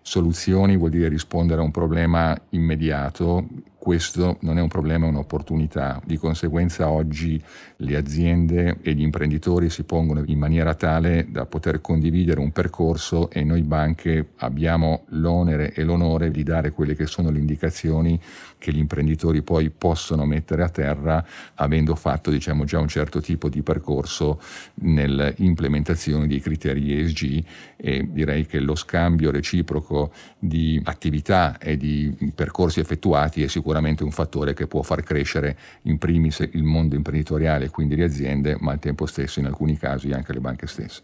Soluzioni 0.00 0.74
vuol 0.78 0.88
dire 0.88 1.08
rispondere 1.08 1.60
a 1.60 1.64
un 1.64 1.70
problema 1.70 2.34
immediato 2.48 3.46
questo 3.82 4.36
non 4.42 4.58
è 4.58 4.60
un 4.60 4.68
problema, 4.68 5.06
è 5.06 5.08
un'opportunità. 5.08 6.00
Di 6.04 6.16
conseguenza 6.16 6.88
oggi 6.88 7.42
le 7.78 7.96
aziende 7.96 8.78
e 8.80 8.94
gli 8.94 9.02
imprenditori 9.02 9.70
si 9.70 9.82
pongono 9.82 10.22
in 10.24 10.38
maniera 10.38 10.74
tale 10.74 11.26
da 11.28 11.46
poter 11.46 11.80
condividere 11.80 12.38
un 12.38 12.52
percorso 12.52 13.28
e 13.28 13.42
noi 13.42 13.62
banche 13.62 14.34
abbiamo 14.36 15.02
l'onere 15.08 15.72
e 15.72 15.82
l'onore 15.82 16.30
di 16.30 16.44
dare 16.44 16.70
quelle 16.70 16.94
che 16.94 17.06
sono 17.06 17.30
le 17.30 17.40
indicazioni 17.40 18.20
che 18.56 18.72
gli 18.72 18.78
imprenditori 18.78 19.42
poi 19.42 19.70
possono 19.70 20.24
mettere 20.26 20.62
a 20.62 20.68
terra 20.68 21.26
avendo 21.54 21.96
fatto 21.96 22.30
diciamo, 22.30 22.62
già 22.62 22.78
un 22.78 22.86
certo 22.86 23.20
tipo 23.20 23.48
di 23.48 23.62
percorso 23.62 24.40
nell'implementazione 24.74 26.28
dei 26.28 26.40
criteri 26.40 27.00
ESG 27.00 27.44
e 27.76 28.08
direi 28.08 28.46
che 28.46 28.60
lo 28.60 28.76
scambio 28.76 29.32
reciproco 29.32 30.12
di 30.38 30.80
attività 30.84 31.58
e 31.58 31.76
di 31.76 32.32
percorsi 32.32 32.78
effettuati 32.78 33.42
è 33.42 33.48
sicuramente 33.48 33.70
sicuramente 33.72 34.04
un 34.04 34.10
fattore 34.10 34.52
che 34.52 34.66
può 34.66 34.82
far 34.82 35.02
crescere 35.02 35.56
in 35.84 35.96
primis 35.96 36.46
il 36.52 36.62
mondo 36.62 36.94
imprenditoriale, 36.94 37.70
quindi 37.70 37.96
le 37.96 38.04
aziende, 38.04 38.56
ma 38.60 38.72
al 38.72 38.78
tempo 38.78 39.06
stesso 39.06 39.40
in 39.40 39.46
alcuni 39.46 39.78
casi 39.78 40.10
anche 40.10 40.34
le 40.34 40.40
banche 40.40 40.66
stesse. 40.66 41.02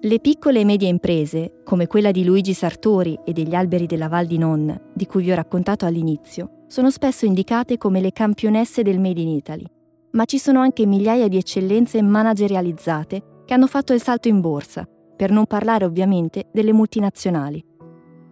Le 0.00 0.20
piccole 0.20 0.60
e 0.60 0.64
medie 0.64 0.86
imprese, 0.86 1.62
come 1.64 1.88
quella 1.88 2.12
di 2.12 2.24
Luigi 2.24 2.52
Sartori 2.52 3.18
e 3.24 3.32
degli 3.32 3.54
alberi 3.54 3.86
della 3.86 4.06
Val 4.06 4.26
di 4.26 4.38
Non, 4.38 4.80
di 4.94 5.06
cui 5.06 5.24
vi 5.24 5.32
ho 5.32 5.34
raccontato 5.34 5.86
all'inizio, 5.86 6.66
sono 6.68 6.90
spesso 6.90 7.24
indicate 7.26 7.78
come 7.78 8.00
le 8.00 8.12
campionesse 8.12 8.82
del 8.82 9.00
Made 9.00 9.20
in 9.20 9.28
Italy. 9.28 9.64
Ma 10.12 10.24
ci 10.24 10.38
sono 10.38 10.60
anche 10.60 10.86
migliaia 10.86 11.26
di 11.26 11.36
eccellenze 11.36 12.00
managerializzate 12.00 13.42
che 13.44 13.54
hanno 13.54 13.66
fatto 13.66 13.92
il 13.92 14.00
salto 14.00 14.28
in 14.28 14.40
borsa, 14.40 14.86
per 15.16 15.30
non 15.30 15.46
parlare 15.46 15.84
ovviamente 15.84 16.48
delle 16.52 16.72
multinazionali. 16.72 17.64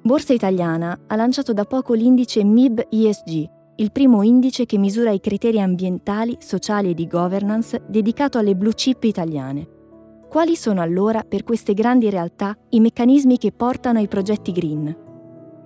Borsa 0.04 0.32
Italiana 0.32 0.98
ha 1.06 1.14
lanciato 1.14 1.52
da 1.52 1.64
poco 1.64 1.94
l'indice 1.94 2.42
MIB 2.42 2.88
ESG, 2.90 3.48
il 3.76 3.92
primo 3.92 4.24
indice 4.24 4.66
che 4.66 4.76
misura 4.76 5.12
i 5.12 5.20
criteri 5.20 5.60
ambientali, 5.60 6.38
sociali 6.40 6.90
e 6.90 6.94
di 6.94 7.06
governance 7.06 7.80
dedicato 7.86 8.36
alle 8.36 8.56
blue 8.56 8.74
chip 8.74 9.04
italiane. 9.04 9.68
Quali 10.28 10.56
sono 10.56 10.80
allora 10.80 11.22
per 11.22 11.44
queste 11.44 11.72
grandi 11.72 12.10
realtà 12.10 12.56
i 12.70 12.80
meccanismi 12.80 13.38
che 13.38 13.52
portano 13.52 14.00
ai 14.00 14.08
progetti 14.08 14.50
green? 14.50 14.96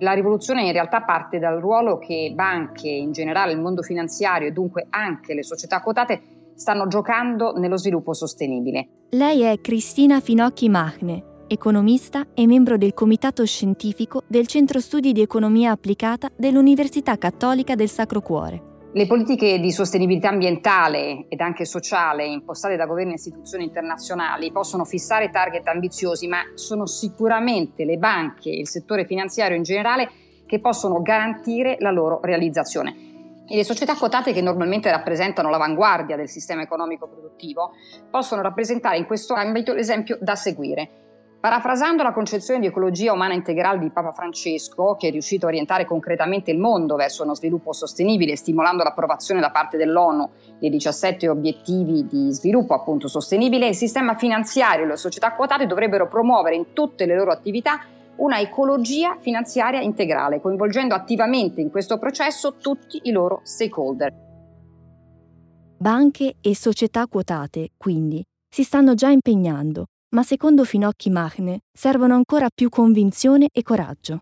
La 0.01 0.13
rivoluzione 0.13 0.67
in 0.67 0.71
realtà 0.71 1.01
parte 1.01 1.39
dal 1.39 1.59
ruolo 1.59 1.97
che 1.97 2.31
banche, 2.35 2.89
in 2.89 3.13
generale 3.13 3.53
il 3.53 3.59
mondo 3.59 3.81
finanziario 3.81 4.49
e 4.49 4.51
dunque 4.51 4.85
anche 4.91 5.33
le 5.33 5.41
società 5.41 5.81
quotate 5.81 6.21
stanno 6.53 6.85
giocando 6.85 7.53
nello 7.53 7.77
sviluppo 7.77 8.13
sostenibile. 8.13 8.87
Lei 9.09 9.41
è 9.41 9.59
Cristina 9.61 10.19
Finocchi 10.19 10.69
Magne, 10.69 11.23
economista 11.47 12.27
e 12.33 12.45
membro 12.45 12.77
del 12.77 12.93
comitato 12.93 13.45
scientifico 13.45 14.23
del 14.27 14.47
Centro 14.47 14.79
Studi 14.79 15.13
di 15.13 15.21
Economia 15.21 15.71
Applicata 15.71 16.29
dell'Università 16.35 17.17
Cattolica 17.17 17.75
del 17.75 17.89
Sacro 17.89 18.21
Cuore. 18.21 18.75
Le 18.93 19.05
politiche 19.05 19.59
di 19.59 19.71
sostenibilità 19.71 20.29
ambientale 20.29 21.25
ed 21.27 21.39
anche 21.39 21.65
sociale 21.65 22.25
impostate 22.25 22.75
da 22.75 22.85
governi 22.85 23.11
e 23.11 23.15
istituzioni 23.15 23.63
internazionali 23.63 24.51
possono 24.51 24.85
fissare 24.85 25.29
target 25.29 25.67
ambiziosi, 25.67 26.27
ma 26.27 26.39
sono 26.55 26.85
sicuramente 26.85 27.85
le 27.85 27.97
banche 27.97 28.49
e 28.49 28.59
il 28.59 28.67
settore 28.67 29.05
finanziario 29.05 29.55
in 29.55 29.63
generale 29.63 30.09
che 30.45 30.59
possono 30.59 31.01
garantire 31.01 31.77
la 31.79 31.91
loro 31.91 32.19
realizzazione. 32.21 33.43
E 33.47 33.55
le 33.55 33.63
società 33.63 33.95
quotate 33.95 34.33
che 34.33 34.41
normalmente 34.41 34.91
rappresentano 34.91 35.49
l'avanguardia 35.49 36.17
del 36.17 36.27
sistema 36.27 36.61
economico 36.61 37.07
produttivo 37.07 37.71
possono 38.09 38.41
rappresentare 38.41 38.97
in 38.97 39.05
questo 39.05 39.35
ambito 39.35 39.73
l'esempio 39.73 40.17
da 40.19 40.35
seguire. 40.35 41.06
Parafrasando 41.39 42.01
la 42.01 42.13
concezione 42.13 42.59
di 42.59 42.65
ecologia 42.65 43.13
umana 43.13 43.35
integrale 43.35 43.77
di 43.77 43.91
Papa 43.91 44.11
Francesco, 44.11 44.95
che 44.95 45.09
è 45.09 45.11
riuscito 45.11 45.45
a 45.45 45.49
orientare 45.49 45.85
concretamente 45.85 46.49
il 46.49 46.57
mondo 46.57 46.95
verso 46.95 47.21
uno 47.21 47.35
sviluppo 47.35 47.73
sostenibile, 47.73 48.35
stimolando 48.35 48.81
l'approvazione 48.81 49.39
da 49.39 49.51
parte 49.51 49.77
dell'ONU 49.77 50.29
dei 50.57 50.71
17 50.71 51.29
obiettivi 51.29 52.07
di 52.07 52.31
sviluppo 52.31 52.73
appunto 52.73 53.07
sostenibile, 53.07 53.67
il 53.67 53.75
sistema 53.75 54.15
finanziario 54.15 54.85
e 54.85 54.87
le 54.87 54.97
società 54.97 55.33
quotate 55.33 55.67
dovrebbero 55.67 56.07
promuovere 56.07 56.55
in 56.55 56.73
tutte 56.73 57.05
le 57.05 57.15
loro 57.15 57.31
attività 57.31 57.81
una 58.15 58.39
ecologia 58.39 59.17
finanziaria 59.19 59.79
integrale, 59.79 60.41
coinvolgendo 60.41 60.95
attivamente 60.95 61.61
in 61.61 61.69
questo 61.69 61.99
processo 61.99 62.55
tutti 62.55 63.01
i 63.03 63.11
loro 63.11 63.41
stakeholder. 63.43 64.11
Banche 65.77 66.33
e 66.41 66.55
società 66.55 67.05
quotate, 67.05 67.69
quindi, 67.77 68.25
si 68.49 68.63
stanno 68.63 68.95
già 68.95 69.09
impegnando 69.09 69.85
ma 70.09 70.23
secondo 70.23 70.63
Finocchi 70.63 71.09
Magne 71.09 71.61
servono 71.71 72.13
ancora 72.13 72.47
più 72.53 72.69
convinzione 72.69 73.49
e 73.51 73.61
coraggio. 73.63 74.21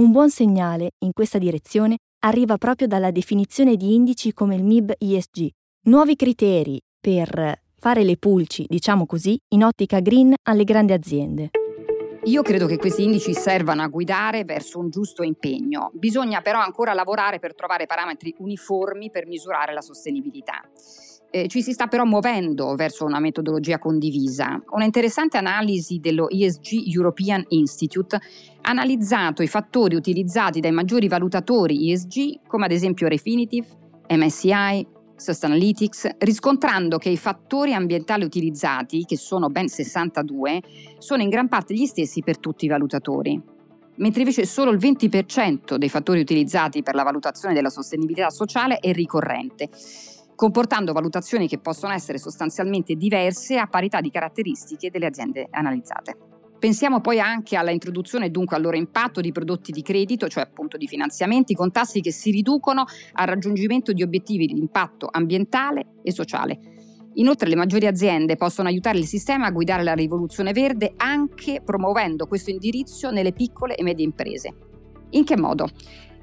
Un 0.00 0.10
buon 0.10 0.30
segnale 0.30 0.92
in 1.04 1.12
questa 1.12 1.38
direzione 1.38 1.98
arriva 2.24 2.56
proprio 2.56 2.88
dalla 2.88 3.10
definizione 3.10 3.76
di 3.76 3.94
indici 3.94 4.32
come 4.32 4.56
il 4.56 4.64
MIB 4.64 4.94
ESG, 4.98 5.48
nuovi 5.82 6.16
criteri 6.16 6.80
per 6.98 7.60
fare 7.78 8.02
le 8.02 8.16
pulci, 8.16 8.64
diciamo 8.66 9.06
così, 9.06 9.38
in 9.54 9.62
ottica 9.62 10.00
green 10.00 10.34
alle 10.48 10.64
grandi 10.64 10.92
aziende. 10.92 11.50
Io 12.24 12.40
credo 12.40 12.66
che 12.66 12.78
questi 12.78 13.04
indici 13.04 13.34
servano 13.34 13.82
a 13.82 13.88
guidare 13.88 14.44
verso 14.44 14.78
un 14.78 14.88
giusto 14.88 15.22
impegno. 15.22 15.90
Bisogna 15.92 16.40
però 16.40 16.58
ancora 16.58 16.94
lavorare 16.94 17.38
per 17.38 17.54
trovare 17.54 17.84
parametri 17.84 18.34
uniformi 18.38 19.10
per 19.10 19.26
misurare 19.26 19.74
la 19.74 19.82
sostenibilità. 19.82 20.62
Eh, 21.36 21.48
ci 21.48 21.62
si 21.62 21.72
sta 21.72 21.88
però 21.88 22.04
muovendo 22.04 22.76
verso 22.76 23.04
una 23.04 23.18
metodologia 23.18 23.80
condivisa. 23.80 24.62
Una 24.70 24.84
interessante 24.84 25.36
analisi 25.36 25.98
dello 25.98 26.30
ESG 26.30 26.86
European 26.94 27.44
Institute 27.48 28.14
ha 28.14 28.70
analizzato 28.70 29.42
i 29.42 29.48
fattori 29.48 29.96
utilizzati 29.96 30.60
dai 30.60 30.70
maggiori 30.70 31.08
valutatori 31.08 31.90
ESG, 31.90 32.46
come 32.46 32.66
ad 32.66 32.70
esempio 32.70 33.08
Refinitiv, 33.08 33.66
MSCI, 34.10 34.86
Sustainalytics, 35.16 36.18
riscontrando 36.18 36.98
che 36.98 37.08
i 37.08 37.16
fattori 37.16 37.74
ambientali 37.74 38.22
utilizzati, 38.22 39.04
che 39.04 39.16
sono 39.16 39.48
ben 39.48 39.66
62, 39.66 40.62
sono 40.98 41.22
in 41.22 41.30
gran 41.30 41.48
parte 41.48 41.74
gli 41.74 41.86
stessi 41.86 42.22
per 42.22 42.38
tutti 42.38 42.66
i 42.66 42.68
valutatori 42.68 43.42
mentre 43.96 44.22
invece 44.22 44.44
solo 44.44 44.72
il 44.72 44.78
20% 44.78 45.76
dei 45.76 45.88
fattori 45.88 46.18
utilizzati 46.18 46.82
per 46.82 46.96
la 46.96 47.04
valutazione 47.04 47.54
della 47.54 47.70
sostenibilità 47.70 48.28
sociale 48.28 48.78
è 48.78 48.92
ricorrente 48.92 49.68
comportando 50.34 50.92
valutazioni 50.92 51.48
che 51.48 51.58
possono 51.58 51.92
essere 51.92 52.18
sostanzialmente 52.18 52.94
diverse 52.94 53.58
a 53.58 53.66
parità 53.66 54.00
di 54.00 54.10
caratteristiche 54.10 54.90
delle 54.90 55.06
aziende 55.06 55.48
analizzate. 55.50 56.16
Pensiamo 56.58 57.00
poi 57.00 57.20
anche 57.20 57.56
alla 57.56 57.70
introduzione 57.70 58.30
dunque 58.30 58.56
al 58.56 58.62
loro 58.62 58.76
impatto 58.76 59.20
di 59.20 59.32
prodotti 59.32 59.70
di 59.70 59.82
credito, 59.82 60.28
cioè 60.28 60.44
appunto 60.44 60.78
di 60.78 60.86
finanziamenti, 60.86 61.54
con 61.54 61.70
tassi 61.70 62.00
che 62.00 62.10
si 62.10 62.30
riducono 62.30 62.84
al 63.12 63.26
raggiungimento 63.26 63.92
di 63.92 64.02
obiettivi 64.02 64.46
di 64.46 64.58
impatto 64.58 65.08
ambientale 65.10 65.96
e 66.02 66.10
sociale. 66.10 66.58
Inoltre 67.16 67.48
le 67.48 67.54
maggiori 67.54 67.86
aziende 67.86 68.36
possono 68.36 68.68
aiutare 68.68 68.98
il 68.98 69.06
sistema 69.06 69.46
a 69.46 69.50
guidare 69.50 69.82
la 69.82 69.92
rivoluzione 69.92 70.52
verde 70.52 70.94
anche 70.96 71.60
promuovendo 71.62 72.26
questo 72.26 72.50
indirizzo 72.50 73.10
nelle 73.10 73.32
piccole 73.32 73.76
e 73.76 73.82
medie 73.82 74.04
imprese. 74.04 74.54
In 75.10 75.24
che 75.24 75.36
modo? 75.36 75.68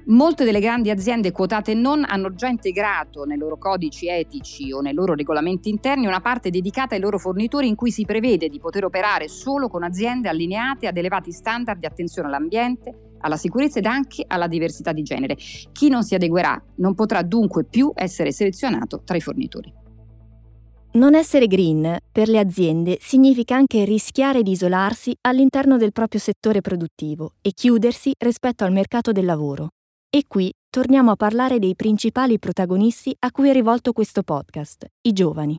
Molte 0.06 0.44
delle 0.46 0.60
grandi 0.60 0.90
aziende 0.90 1.32
quotate 1.32 1.76
non 1.76 2.04
hanno 2.08 2.34
già 2.34 2.48
integrato 2.48 3.24
nei 3.24 3.38
loro 3.38 3.58
codici 3.60 4.08
etici 4.08 4.72
o 4.72 4.82
nei 4.82 4.94
loro 4.94 5.14
regolamenti 5.14 5.70
interni 5.70 6.08
una 6.08 6.22
parte 6.22 6.50
dedicata 6.50 6.96
ai 6.96 7.02
loro 7.02 7.20
fornitori 7.20 7.68
in 7.68 7.76
cui 7.76 7.92
si 7.92 8.04
prevede 8.04 8.50
di 8.50 8.60
poter 8.60 8.84
operare 8.86 9.28
solo 9.28 9.68
con 9.68 9.84
aziende 9.84 10.28
allineate 10.28 10.88
ad 10.88 10.98
elevati 10.98 11.32
standard 11.32 11.80
di 11.80 11.86
attenzione 11.86 12.28
all'ambiente, 12.28 13.16
alla 13.20 13.38
sicurezza 13.38 13.78
ed 13.78 13.86
anche 13.86 14.24
alla 14.26 14.48
diversità 14.48 14.92
di 14.92 15.04
genere. 15.04 15.38
Chi 15.72 15.90
non 15.90 16.02
si 16.02 16.16
adeguerà 16.16 16.60
non 16.78 16.96
potrà 16.96 17.22
dunque 17.22 17.64
più 17.64 17.92
essere 17.94 18.32
selezionato 18.32 19.04
tra 19.06 19.16
i 19.16 19.22
fornitori. 19.22 19.72
Non 20.94 21.14
essere 21.14 21.46
green 21.46 22.00
per 22.12 22.28
le 22.28 22.40
aziende 22.40 22.98
significa 23.00 23.56
anche 23.56 23.86
rischiare 23.86 24.42
di 24.42 24.52
isolarsi 24.52 25.16
all'interno 25.22 25.78
del 25.78 25.94
proprio 25.94 26.20
settore 26.20 26.60
produttivo 26.60 27.34
e 27.42 27.52
chiudersi 27.54 28.12
rispetto 28.18 28.66
al 28.66 28.74
mercato 28.74 29.12
del 29.12 29.26
lavoro. 29.26 29.70
E 30.14 30.26
qui 30.28 30.52
torniamo 30.70 31.12
a 31.12 31.16
parlare 31.16 31.58
dei 31.58 31.74
principali 31.74 32.38
protagonisti 32.38 33.16
a 33.20 33.32
cui 33.32 33.48
è 33.48 33.54
rivolto 33.54 33.94
questo 33.94 34.24
podcast, 34.24 34.86
i 35.04 35.14
giovani. 35.14 35.56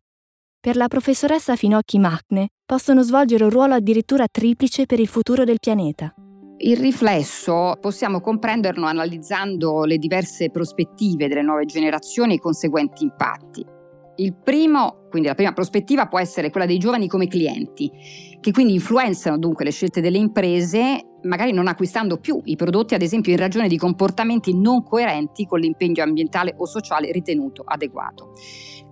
per 0.61 0.77
la 0.77 0.89
professoressa 0.89 1.57
Finocchi 1.57 1.99
Macne 1.99 2.49
possono 2.67 3.03
svolgere 3.03 3.45
un 3.45 3.51
ruolo 3.51 3.73
addirittura 3.73 4.27
triplice 4.31 4.85
per 4.85 5.01
il 5.01 5.09
futuro 5.09 5.45
del 5.45 5.57
pianeta. 5.59 6.13
Il 6.59 6.77
riflesso 6.77 7.79
possiamo 7.81 8.21
comprenderlo 8.21 8.85
analizzando 8.85 9.85
le 9.85 9.97
diverse 9.97 10.51
prospettive 10.51 11.29
delle 11.29 11.41
nuove 11.41 11.65
generazioni 11.65 12.33
e 12.33 12.37
i 12.37 12.39
conseguenti 12.39 13.05
impatti. 13.05 13.65
Il 14.17 14.35
primo, 14.35 15.07
quindi 15.09 15.29
la 15.29 15.35
prima 15.35 15.55
prospettiva 15.55 16.09
può 16.09 16.21
essere 16.21 16.51
quella 16.51 16.67
dei 16.67 16.77
giovani 16.77 17.09
come 17.09 17.27
clienti, 17.27 17.91
che 18.39 18.51
quindi 18.51 18.75
influenzano 18.75 19.39
dunque 19.39 19.65
le 19.65 19.71
scelte 19.71 20.03
delle 20.03 20.19
imprese, 20.19 21.12
magari 21.25 21.53
non 21.53 21.69
acquistando 21.69 22.19
più 22.19 22.41
i 22.45 22.57
prodotti, 22.57 22.95
ad 22.95 23.03
esempio 23.03 23.33
in 23.33 23.39
ragione 23.39 23.69
di 23.69 23.77
comportamenti 23.77 24.57
non 24.57 24.83
coerenti 24.83 25.47
con 25.47 25.61
l'impegno 25.61 26.03
ambientale 26.03 26.55
o 26.59 26.67
sociale 26.67 27.11
ritenuto 27.13 27.63
adeguato. 27.65 28.33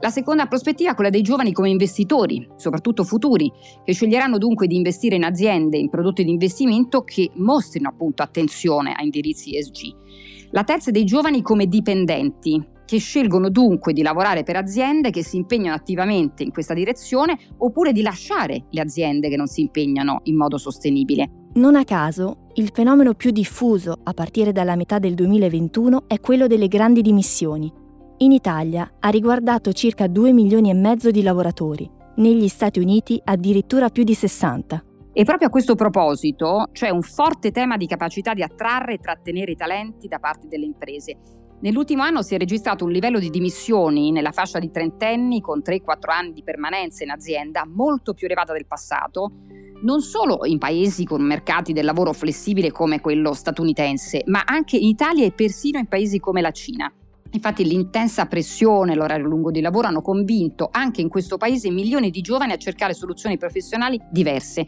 La 0.01 0.09
seconda 0.09 0.47
prospettiva 0.47 0.93
è 0.93 0.95
quella 0.95 1.11
dei 1.11 1.23
giovani 1.23 1.53
come 1.53 1.69
investitori, 1.69 2.49
soprattutto 2.57 3.05
futuri, 3.05 3.53
che 3.85 3.93
sceglieranno 3.93 4.39
dunque 4.39 4.67
di 4.67 4.77
investire 4.77 5.17
in 5.17 5.25
aziende, 5.25 5.77
in 5.77 5.91
prodotti 5.91 6.25
di 6.25 6.31
investimento 6.31 7.03
che 7.03 7.31
mostrino 7.35 7.89
appunto 7.89 8.23
attenzione 8.23 8.95
a 8.95 9.03
indirizzi 9.03 9.57
ESG. 9.57 10.49
La 10.53 10.65
terza 10.65 10.89
è 10.89 10.93
dei 10.93 11.05
giovani 11.05 11.43
come 11.43 11.67
dipendenti, 11.67 12.79
che 12.91 12.99
scelgono 12.99 13.51
dunque 13.51 13.93
di 13.93 14.03
lavorare 14.03 14.43
per 14.43 14.57
aziende 14.57 15.11
che 15.11 15.23
si 15.23 15.37
impegnano 15.37 15.77
attivamente 15.77 16.43
in 16.43 16.51
questa 16.51 16.75
direzione 16.75 17.39
oppure 17.59 17.93
di 17.93 18.03
lasciare 18.03 18.65
le 18.69 18.81
aziende 18.81 19.29
che 19.29 19.37
non 19.37 19.47
si 19.47 19.61
impegnano 19.61 20.23
in 20.25 20.37
modo 20.37 20.59
sostenibile. 20.59 21.40
Non 21.53 21.75
a 21.75 21.83
caso, 21.83 22.47
il 22.55 22.71
fenomeno 22.73 23.15
più 23.15 23.33
diffuso 23.33 23.99
a 24.05 24.13
partire 24.13 24.53
dalla 24.53 24.77
metà 24.77 25.01
del 25.01 25.15
2021 25.15 26.05
è 26.07 26.21
quello 26.21 26.47
delle 26.47 26.69
grandi 26.69 27.03
dimissioni. 27.03 27.73
In 28.19 28.31
Italia 28.31 28.89
ha 29.01 29.09
riguardato 29.09 29.73
circa 29.73 30.07
2 30.07 30.33
milioni 30.33 30.71
e 30.71 30.75
mezzo 30.75 31.11
di 31.11 31.23
lavoratori, 31.23 31.91
negli 32.17 32.47
Stati 32.47 32.79
Uniti 32.79 33.21
addirittura 33.25 33.89
più 33.89 34.05
di 34.05 34.15
60. 34.15 34.85
E 35.13 35.25
proprio 35.25 35.49
a 35.49 35.51
questo 35.51 35.75
proposito 35.75 36.69
c'è 36.71 36.91
un 36.91 37.03
forte 37.03 37.51
tema 37.51 37.77
di 37.77 37.89
capacità 37.89 38.33
di 38.33 38.45
attrarre 38.45 38.95
e 38.95 38.99
trattenere 38.99 39.51
i 39.51 39.57
talenti 39.57 40.07
da 40.07 40.21
parte 40.21 40.47
delle 40.47 40.67
imprese 40.67 41.19
Nell'ultimo 41.63 42.03
anno 42.03 42.23
si 42.23 42.35
è 42.35 42.39
registrato 42.39 42.87
un 42.87 42.91
livello 42.91 43.19
di 43.19 43.29
dimissioni 43.29 44.13
nella 44.13 44.33
fascia 44.33 44.59
di 44.59 44.71
trentenni 44.71 45.43
con 45.43 45.59
3-4 45.59 46.11
anni 46.11 46.33
di 46.33 46.43
permanenza 46.43 47.05
in 47.05 47.11
azienda 47.11 47.67
molto 47.67 48.15
più 48.15 48.25
elevata 48.27 48.55
del 48.55 48.67
passato, 48.67 49.33
non 49.83 50.01
solo 50.01 50.45
in 50.45 50.59
paesi 50.59 51.05
con 51.05 51.23
mercati 51.23 51.73
del 51.73 51.85
lavoro 51.85 52.13
flessibile 52.13 52.71
come 52.71 53.01
quello 53.01 53.33
statunitense, 53.33 54.23
ma 54.27 54.43
anche 54.45 54.77
in 54.77 54.89
Italia 54.89 55.25
e 55.25 55.33
persino 55.33 55.79
in 55.79 55.87
paesi 55.87 56.19
come 56.19 56.41
la 56.41 56.51
Cina. 56.51 56.93
Infatti 57.33 57.65
l'intensa 57.65 58.27
pressione 58.27 58.93
e 58.93 58.97
l'orario 58.97 59.27
lungo 59.27 59.53
di 59.53 59.61
lavoro 59.61 59.87
hanno 59.87 60.03
convinto 60.03 60.69
anche 60.71 61.01
in 61.01 61.09
questo 61.09 61.37
paese 61.37 61.71
milioni 61.71 62.11
di 62.11 62.23
giovani 62.23 62.53
a 62.53 62.57
cercare 62.57 62.93
soluzioni 62.93 63.39
professionali 63.39 64.01
diverse. 64.11 64.67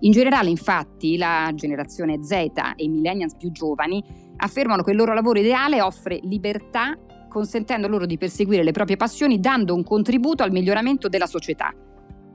In 0.00 0.12
generale, 0.12 0.48
infatti, 0.48 1.16
la 1.16 1.50
generazione 1.54 2.22
Z 2.22 2.30
e 2.30 2.84
i 2.84 2.88
millennials 2.88 3.34
più 3.36 3.50
giovani 3.50 4.02
affermano 4.36 4.82
che 4.82 4.92
il 4.92 4.96
loro 4.96 5.12
lavoro 5.12 5.40
ideale 5.40 5.82
offre 5.82 6.20
libertà, 6.22 6.96
consentendo 7.28 7.88
loro 7.88 8.06
di 8.06 8.16
perseguire 8.16 8.62
le 8.62 8.70
proprie 8.70 8.96
passioni, 8.96 9.40
dando 9.40 9.74
un 9.74 9.82
contributo 9.82 10.44
al 10.44 10.52
miglioramento 10.52 11.08
della 11.08 11.26
società. 11.26 11.74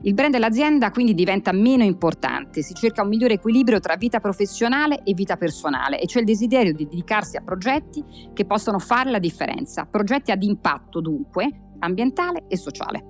Il 0.02 0.14
brand 0.14 0.32
dell'azienda 0.32 0.90
quindi 0.90 1.12
diventa 1.12 1.52
meno 1.52 1.82
importante, 1.82 2.62
si 2.62 2.72
cerca 2.72 3.02
un 3.02 3.08
migliore 3.08 3.34
equilibrio 3.34 3.80
tra 3.80 3.96
vita 3.96 4.18
professionale 4.18 5.02
e 5.02 5.12
vita 5.12 5.36
personale 5.36 6.00
e 6.00 6.06
c'è 6.06 6.20
il 6.20 6.24
desiderio 6.24 6.72
di 6.72 6.88
dedicarsi 6.88 7.36
a 7.36 7.42
progetti 7.42 8.02
che 8.32 8.46
possano 8.46 8.78
fare 8.78 9.10
la 9.10 9.18
differenza, 9.18 9.84
progetti 9.84 10.30
ad 10.30 10.42
impatto 10.42 11.02
dunque 11.02 11.74
ambientale 11.80 12.44
e 12.48 12.56
sociale. 12.56 13.04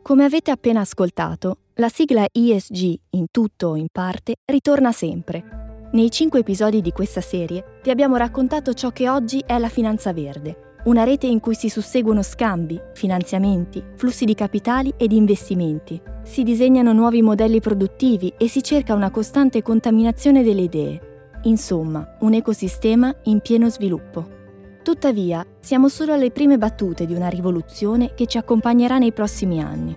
Come 0.00 0.24
avete 0.24 0.50
appena 0.50 0.80
ascoltato, 0.80 1.58
la 1.74 1.88
sigla 1.90 2.26
ESG, 2.30 2.98
in 3.10 3.26
tutto 3.30 3.68
o 3.68 3.76
in 3.76 3.88
parte, 3.92 4.36
ritorna 4.46 4.92
sempre. 4.92 5.90
Nei 5.92 6.10
cinque 6.10 6.40
episodi 6.40 6.80
di 6.80 6.90
questa 6.90 7.20
serie 7.20 7.80
vi 7.82 7.90
abbiamo 7.90 8.16
raccontato 8.16 8.72
ciò 8.72 8.90
che 8.92 9.10
oggi 9.10 9.42
è 9.46 9.58
la 9.58 9.68
finanza 9.68 10.12
verde 10.14 10.70
una 10.84 11.04
rete 11.04 11.28
in 11.28 11.38
cui 11.38 11.54
si 11.54 11.68
susseguono 11.68 12.22
scambi, 12.22 12.80
finanziamenti, 12.94 13.82
flussi 13.94 14.24
di 14.24 14.34
capitali 14.34 14.92
e 14.96 15.06
di 15.06 15.16
investimenti. 15.16 16.00
Si 16.24 16.42
disegnano 16.42 16.92
nuovi 16.92 17.22
modelli 17.22 17.60
produttivi 17.60 18.32
e 18.36 18.48
si 18.48 18.62
cerca 18.62 18.94
una 18.94 19.10
costante 19.10 19.62
contaminazione 19.62 20.42
delle 20.42 20.62
idee. 20.62 21.00
Insomma, 21.44 22.16
un 22.20 22.34
ecosistema 22.34 23.14
in 23.24 23.40
pieno 23.40 23.68
sviluppo. 23.68 24.40
Tuttavia, 24.82 25.46
siamo 25.60 25.88
solo 25.88 26.14
alle 26.14 26.32
prime 26.32 26.58
battute 26.58 27.06
di 27.06 27.14
una 27.14 27.28
rivoluzione 27.28 28.14
che 28.14 28.26
ci 28.26 28.38
accompagnerà 28.38 28.98
nei 28.98 29.12
prossimi 29.12 29.62
anni. 29.62 29.96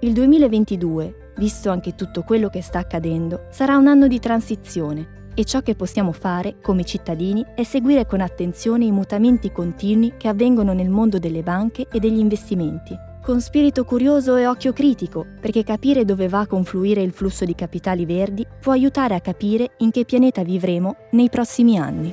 Il 0.00 0.12
2022, 0.12 1.32
visto 1.36 1.70
anche 1.70 1.96
tutto 1.96 2.22
quello 2.22 2.48
che 2.48 2.62
sta 2.62 2.78
accadendo, 2.78 3.46
sarà 3.50 3.76
un 3.76 3.88
anno 3.88 4.06
di 4.06 4.20
transizione 4.20 5.18
e 5.34 5.44
ciò 5.44 5.60
che 5.60 5.74
possiamo 5.74 6.12
fare 6.12 6.56
come 6.60 6.84
cittadini 6.84 7.44
è 7.54 7.62
seguire 7.62 8.06
con 8.06 8.20
attenzione 8.20 8.84
i 8.84 8.92
mutamenti 8.92 9.52
continui 9.52 10.14
che 10.16 10.28
avvengono 10.28 10.72
nel 10.72 10.88
mondo 10.88 11.18
delle 11.18 11.42
banche 11.42 11.86
e 11.90 11.98
degli 11.98 12.18
investimenti, 12.18 12.96
con 13.22 13.40
spirito 13.40 13.84
curioso 13.84 14.36
e 14.36 14.46
occhio 14.46 14.72
critico, 14.72 15.26
perché 15.40 15.62
capire 15.62 16.04
dove 16.04 16.28
va 16.28 16.40
a 16.40 16.46
confluire 16.46 17.02
il 17.02 17.12
flusso 17.12 17.44
di 17.44 17.54
capitali 17.54 18.04
verdi 18.06 18.46
può 18.60 18.72
aiutare 18.72 19.14
a 19.14 19.20
capire 19.20 19.72
in 19.78 19.90
che 19.90 20.04
pianeta 20.04 20.42
vivremo 20.42 20.96
nei 21.12 21.28
prossimi 21.28 21.78
anni. 21.78 22.12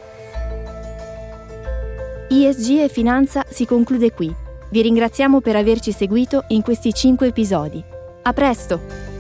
ISG 2.30 2.80
e 2.80 2.90
Finanza 2.90 3.46
si 3.48 3.66
conclude 3.66 4.12
qui. 4.12 4.34
Vi 4.70 4.82
ringraziamo 4.82 5.40
per 5.40 5.56
averci 5.56 5.94
seguito 5.94 6.44
in 6.50 6.62
questi 6.62 6.94
5 6.94 7.28
episodi. 7.28 7.82
A 8.24 8.34
presto! 8.34 9.17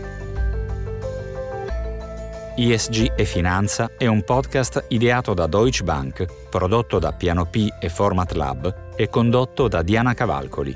ISG 2.59 3.13
e 3.15 3.23
Finanza 3.25 3.91
è 3.99 4.07
un 4.07 4.23
podcast 4.23 4.85
ideato 4.87 5.35
da 5.35 5.45
Deutsche 5.45 5.83
Bank, 5.83 6.25
prodotto 6.49 6.97
da 6.97 7.13
Piano 7.13 7.45
P 7.45 7.67
e 7.79 7.87
Format 7.87 8.31
Lab 8.31 8.93
e 8.95 9.09
condotto 9.09 9.67
da 9.67 9.83
Diana 9.83 10.15
Cavalcoli. 10.15 10.75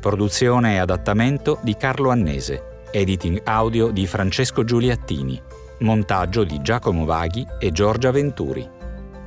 Produzione 0.00 0.74
e 0.74 0.78
adattamento 0.78 1.60
di 1.62 1.78
Carlo 1.78 2.10
Annese, 2.10 2.82
editing 2.90 3.40
audio 3.44 3.90
di 3.90 4.06
Francesco 4.06 4.64
Giuliattini, 4.64 5.40
montaggio 5.78 6.44
di 6.44 6.60
Giacomo 6.60 7.06
Vaghi 7.06 7.46
e 7.58 7.70
Giorgia 7.70 8.10
Venturi. 8.10 8.68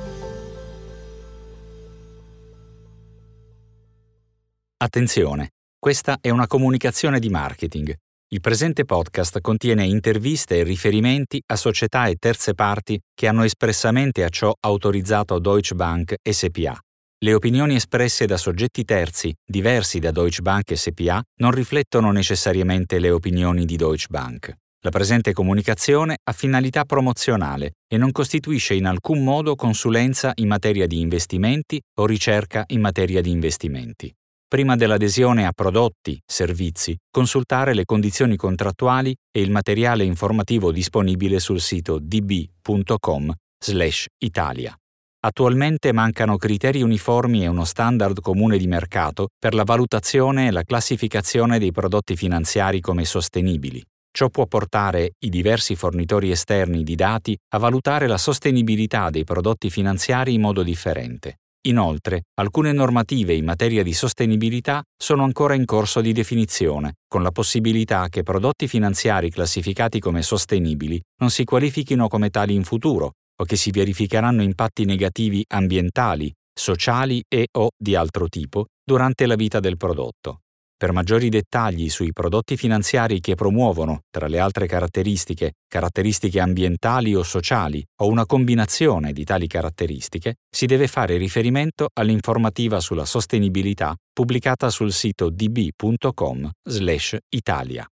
Attenzione, 4.77 5.49
questa 5.77 6.19
è 6.21 6.31
una 6.31 6.47
comunicazione 6.47 7.19
di 7.19 7.29
marketing. 7.29 7.93
Il 8.29 8.41
presente 8.41 8.85
podcast 8.85 9.41
contiene 9.41 9.85
interviste 9.85 10.59
e 10.59 10.63
riferimenti 10.63 11.43
a 11.47 11.57
società 11.57 12.07
e 12.07 12.15
terze 12.15 12.55
parti 12.55 12.97
che 13.13 13.27
hanno 13.27 13.43
espressamente 13.43 14.23
a 14.23 14.29
ciò 14.29 14.55
autorizzato 14.61 15.41
Deutsche 15.41 15.75
Bank 15.75 16.15
SPA. 16.23 16.79
Le 17.21 17.35
opinioni 17.35 17.75
espresse 17.75 18.25
da 18.25 18.37
soggetti 18.37 18.85
terzi, 18.85 19.35
diversi 19.45 19.99
da 19.99 20.13
Deutsche 20.13 20.43
Bank 20.43 20.77
SPA, 20.77 21.21
non 21.41 21.51
riflettono 21.51 22.13
necessariamente 22.13 23.01
le 23.01 23.11
opinioni 23.11 23.65
di 23.65 23.75
Deutsche 23.75 24.07
Bank. 24.11 24.55
La 24.83 24.91
presente 24.91 25.33
comunicazione 25.33 26.19
ha 26.23 26.33
finalità 26.33 26.85
promozionale 26.85 27.73
e 27.89 27.97
non 27.97 28.13
costituisce 28.13 28.75
in 28.75 28.87
alcun 28.87 29.25
modo 29.25 29.57
consulenza 29.57 30.31
in 30.37 30.47
materia 30.47 30.87
di 30.87 31.01
investimenti 31.01 31.81
o 31.99 32.07
ricerca 32.07 32.63
in 32.69 32.81
materia 32.81 33.21
di 33.21 33.31
investimenti. 33.31 34.15
Prima 34.47 34.77
dell'adesione 34.77 35.47
a 35.47 35.53
prodotti, 35.53 36.17
servizi, 36.25 36.97
consultare 37.11 37.75
le 37.75 37.85
condizioni 37.85 38.37
contrattuali 38.37 39.13
e 39.31 39.41
il 39.41 39.51
materiale 39.51 40.05
informativo 40.05 40.71
disponibile 40.71 41.41
sul 41.41 41.61
sito 41.61 41.99
db.com/italia. 41.99 44.79
Attualmente 45.21 45.93
mancano 45.93 46.37
criteri 46.37 46.83
uniformi 46.83 47.43
e 47.43 47.49
uno 47.49 47.65
standard 47.65 48.21
comune 48.21 48.57
di 48.57 48.69
mercato 48.69 49.27
per 49.37 49.55
la 49.55 49.65
valutazione 49.65 50.47
e 50.47 50.53
la 50.53 50.63
classificazione 50.63 51.59
dei 51.59 51.73
prodotti 51.73 52.15
finanziari 52.15 52.81
come 52.81 53.05
sostenibili. 53.05 53.85
Ciò 54.19 54.31
può 54.31 54.47
portare 54.47 55.13
i 55.21 55.29
diversi 55.29 55.77
fornitori 55.77 56.33
esterni 56.33 56.83
di 56.83 56.97
dati 56.97 57.39
a 57.55 57.59
valutare 57.59 58.09
la 58.09 58.19
sostenibilità 58.19 59.11
dei 59.11 59.23
prodotti 59.23 59.71
finanziari 59.71 60.35
in 60.35 60.41
modo 60.41 60.65
differente. 60.65 61.37
Inoltre, 61.69 62.25
alcune 62.35 62.73
normative 62.73 63.35
in 63.35 63.45
materia 63.45 63.85
di 63.85 63.93
sostenibilità 63.93 64.83
sono 65.01 65.23
ancora 65.23 65.55
in 65.55 65.65
corso 65.65 66.01
di 66.01 66.13
definizione, 66.13 66.95
con 67.07 67.23
la 67.23 67.31
possibilità 67.31 68.09
che 68.09 68.25
prodotti 68.25 68.67
finanziari 68.67 69.31
classificati 69.31 70.01
come 70.01 70.23
sostenibili 70.23 71.01
non 71.21 71.31
si 71.31 71.45
qualifichino 71.45 72.09
come 72.09 72.31
tali 72.31 72.57
in 72.57 72.65
futuro 72.65 73.13
o 73.41 73.45
che 73.45 73.55
si 73.55 73.71
verificheranno 73.71 74.43
impatti 74.43 74.85
negativi 74.85 75.45
ambientali, 75.47 76.35
sociali 76.53 77.23
e 77.29 77.47
o 77.57 77.69
di 77.79 77.95
altro 77.95 78.27
tipo 78.27 78.67
durante 78.85 79.27
la 79.27 79.37
vita 79.37 79.61
del 79.61 79.77
prodotto. 79.77 80.41
Per 80.79 80.93
maggiori 80.93 81.29
dettagli 81.29 81.89
sui 81.89 82.13
prodotti 82.13 82.57
finanziari 82.57 83.19
che 83.19 83.35
promuovono, 83.35 84.03
tra 84.11 84.29
le 84.29 84.39
altre 84.39 84.69
caratteristiche, 84.69 85.55
caratteristiche 85.67 86.39
ambientali 86.39 87.17
o 87.17 87.25
sociali 87.25 87.85
o 88.01 88.07
una 88.07 88.27
combinazione 88.27 89.13
di 89.13 89.25
tali 89.25 89.49
caratteristiche, 89.49 90.37
si 90.49 90.67
deve 90.67 90.87
fare 90.87 91.17
riferimento 91.17 91.89
all'informativa 91.93 92.79
sulla 92.79 93.07
sostenibilità 93.07 93.97
pubblicata 94.13 94.71
sul 94.71 94.93
sito 94.93 95.31
db.com/italia. 95.31 97.85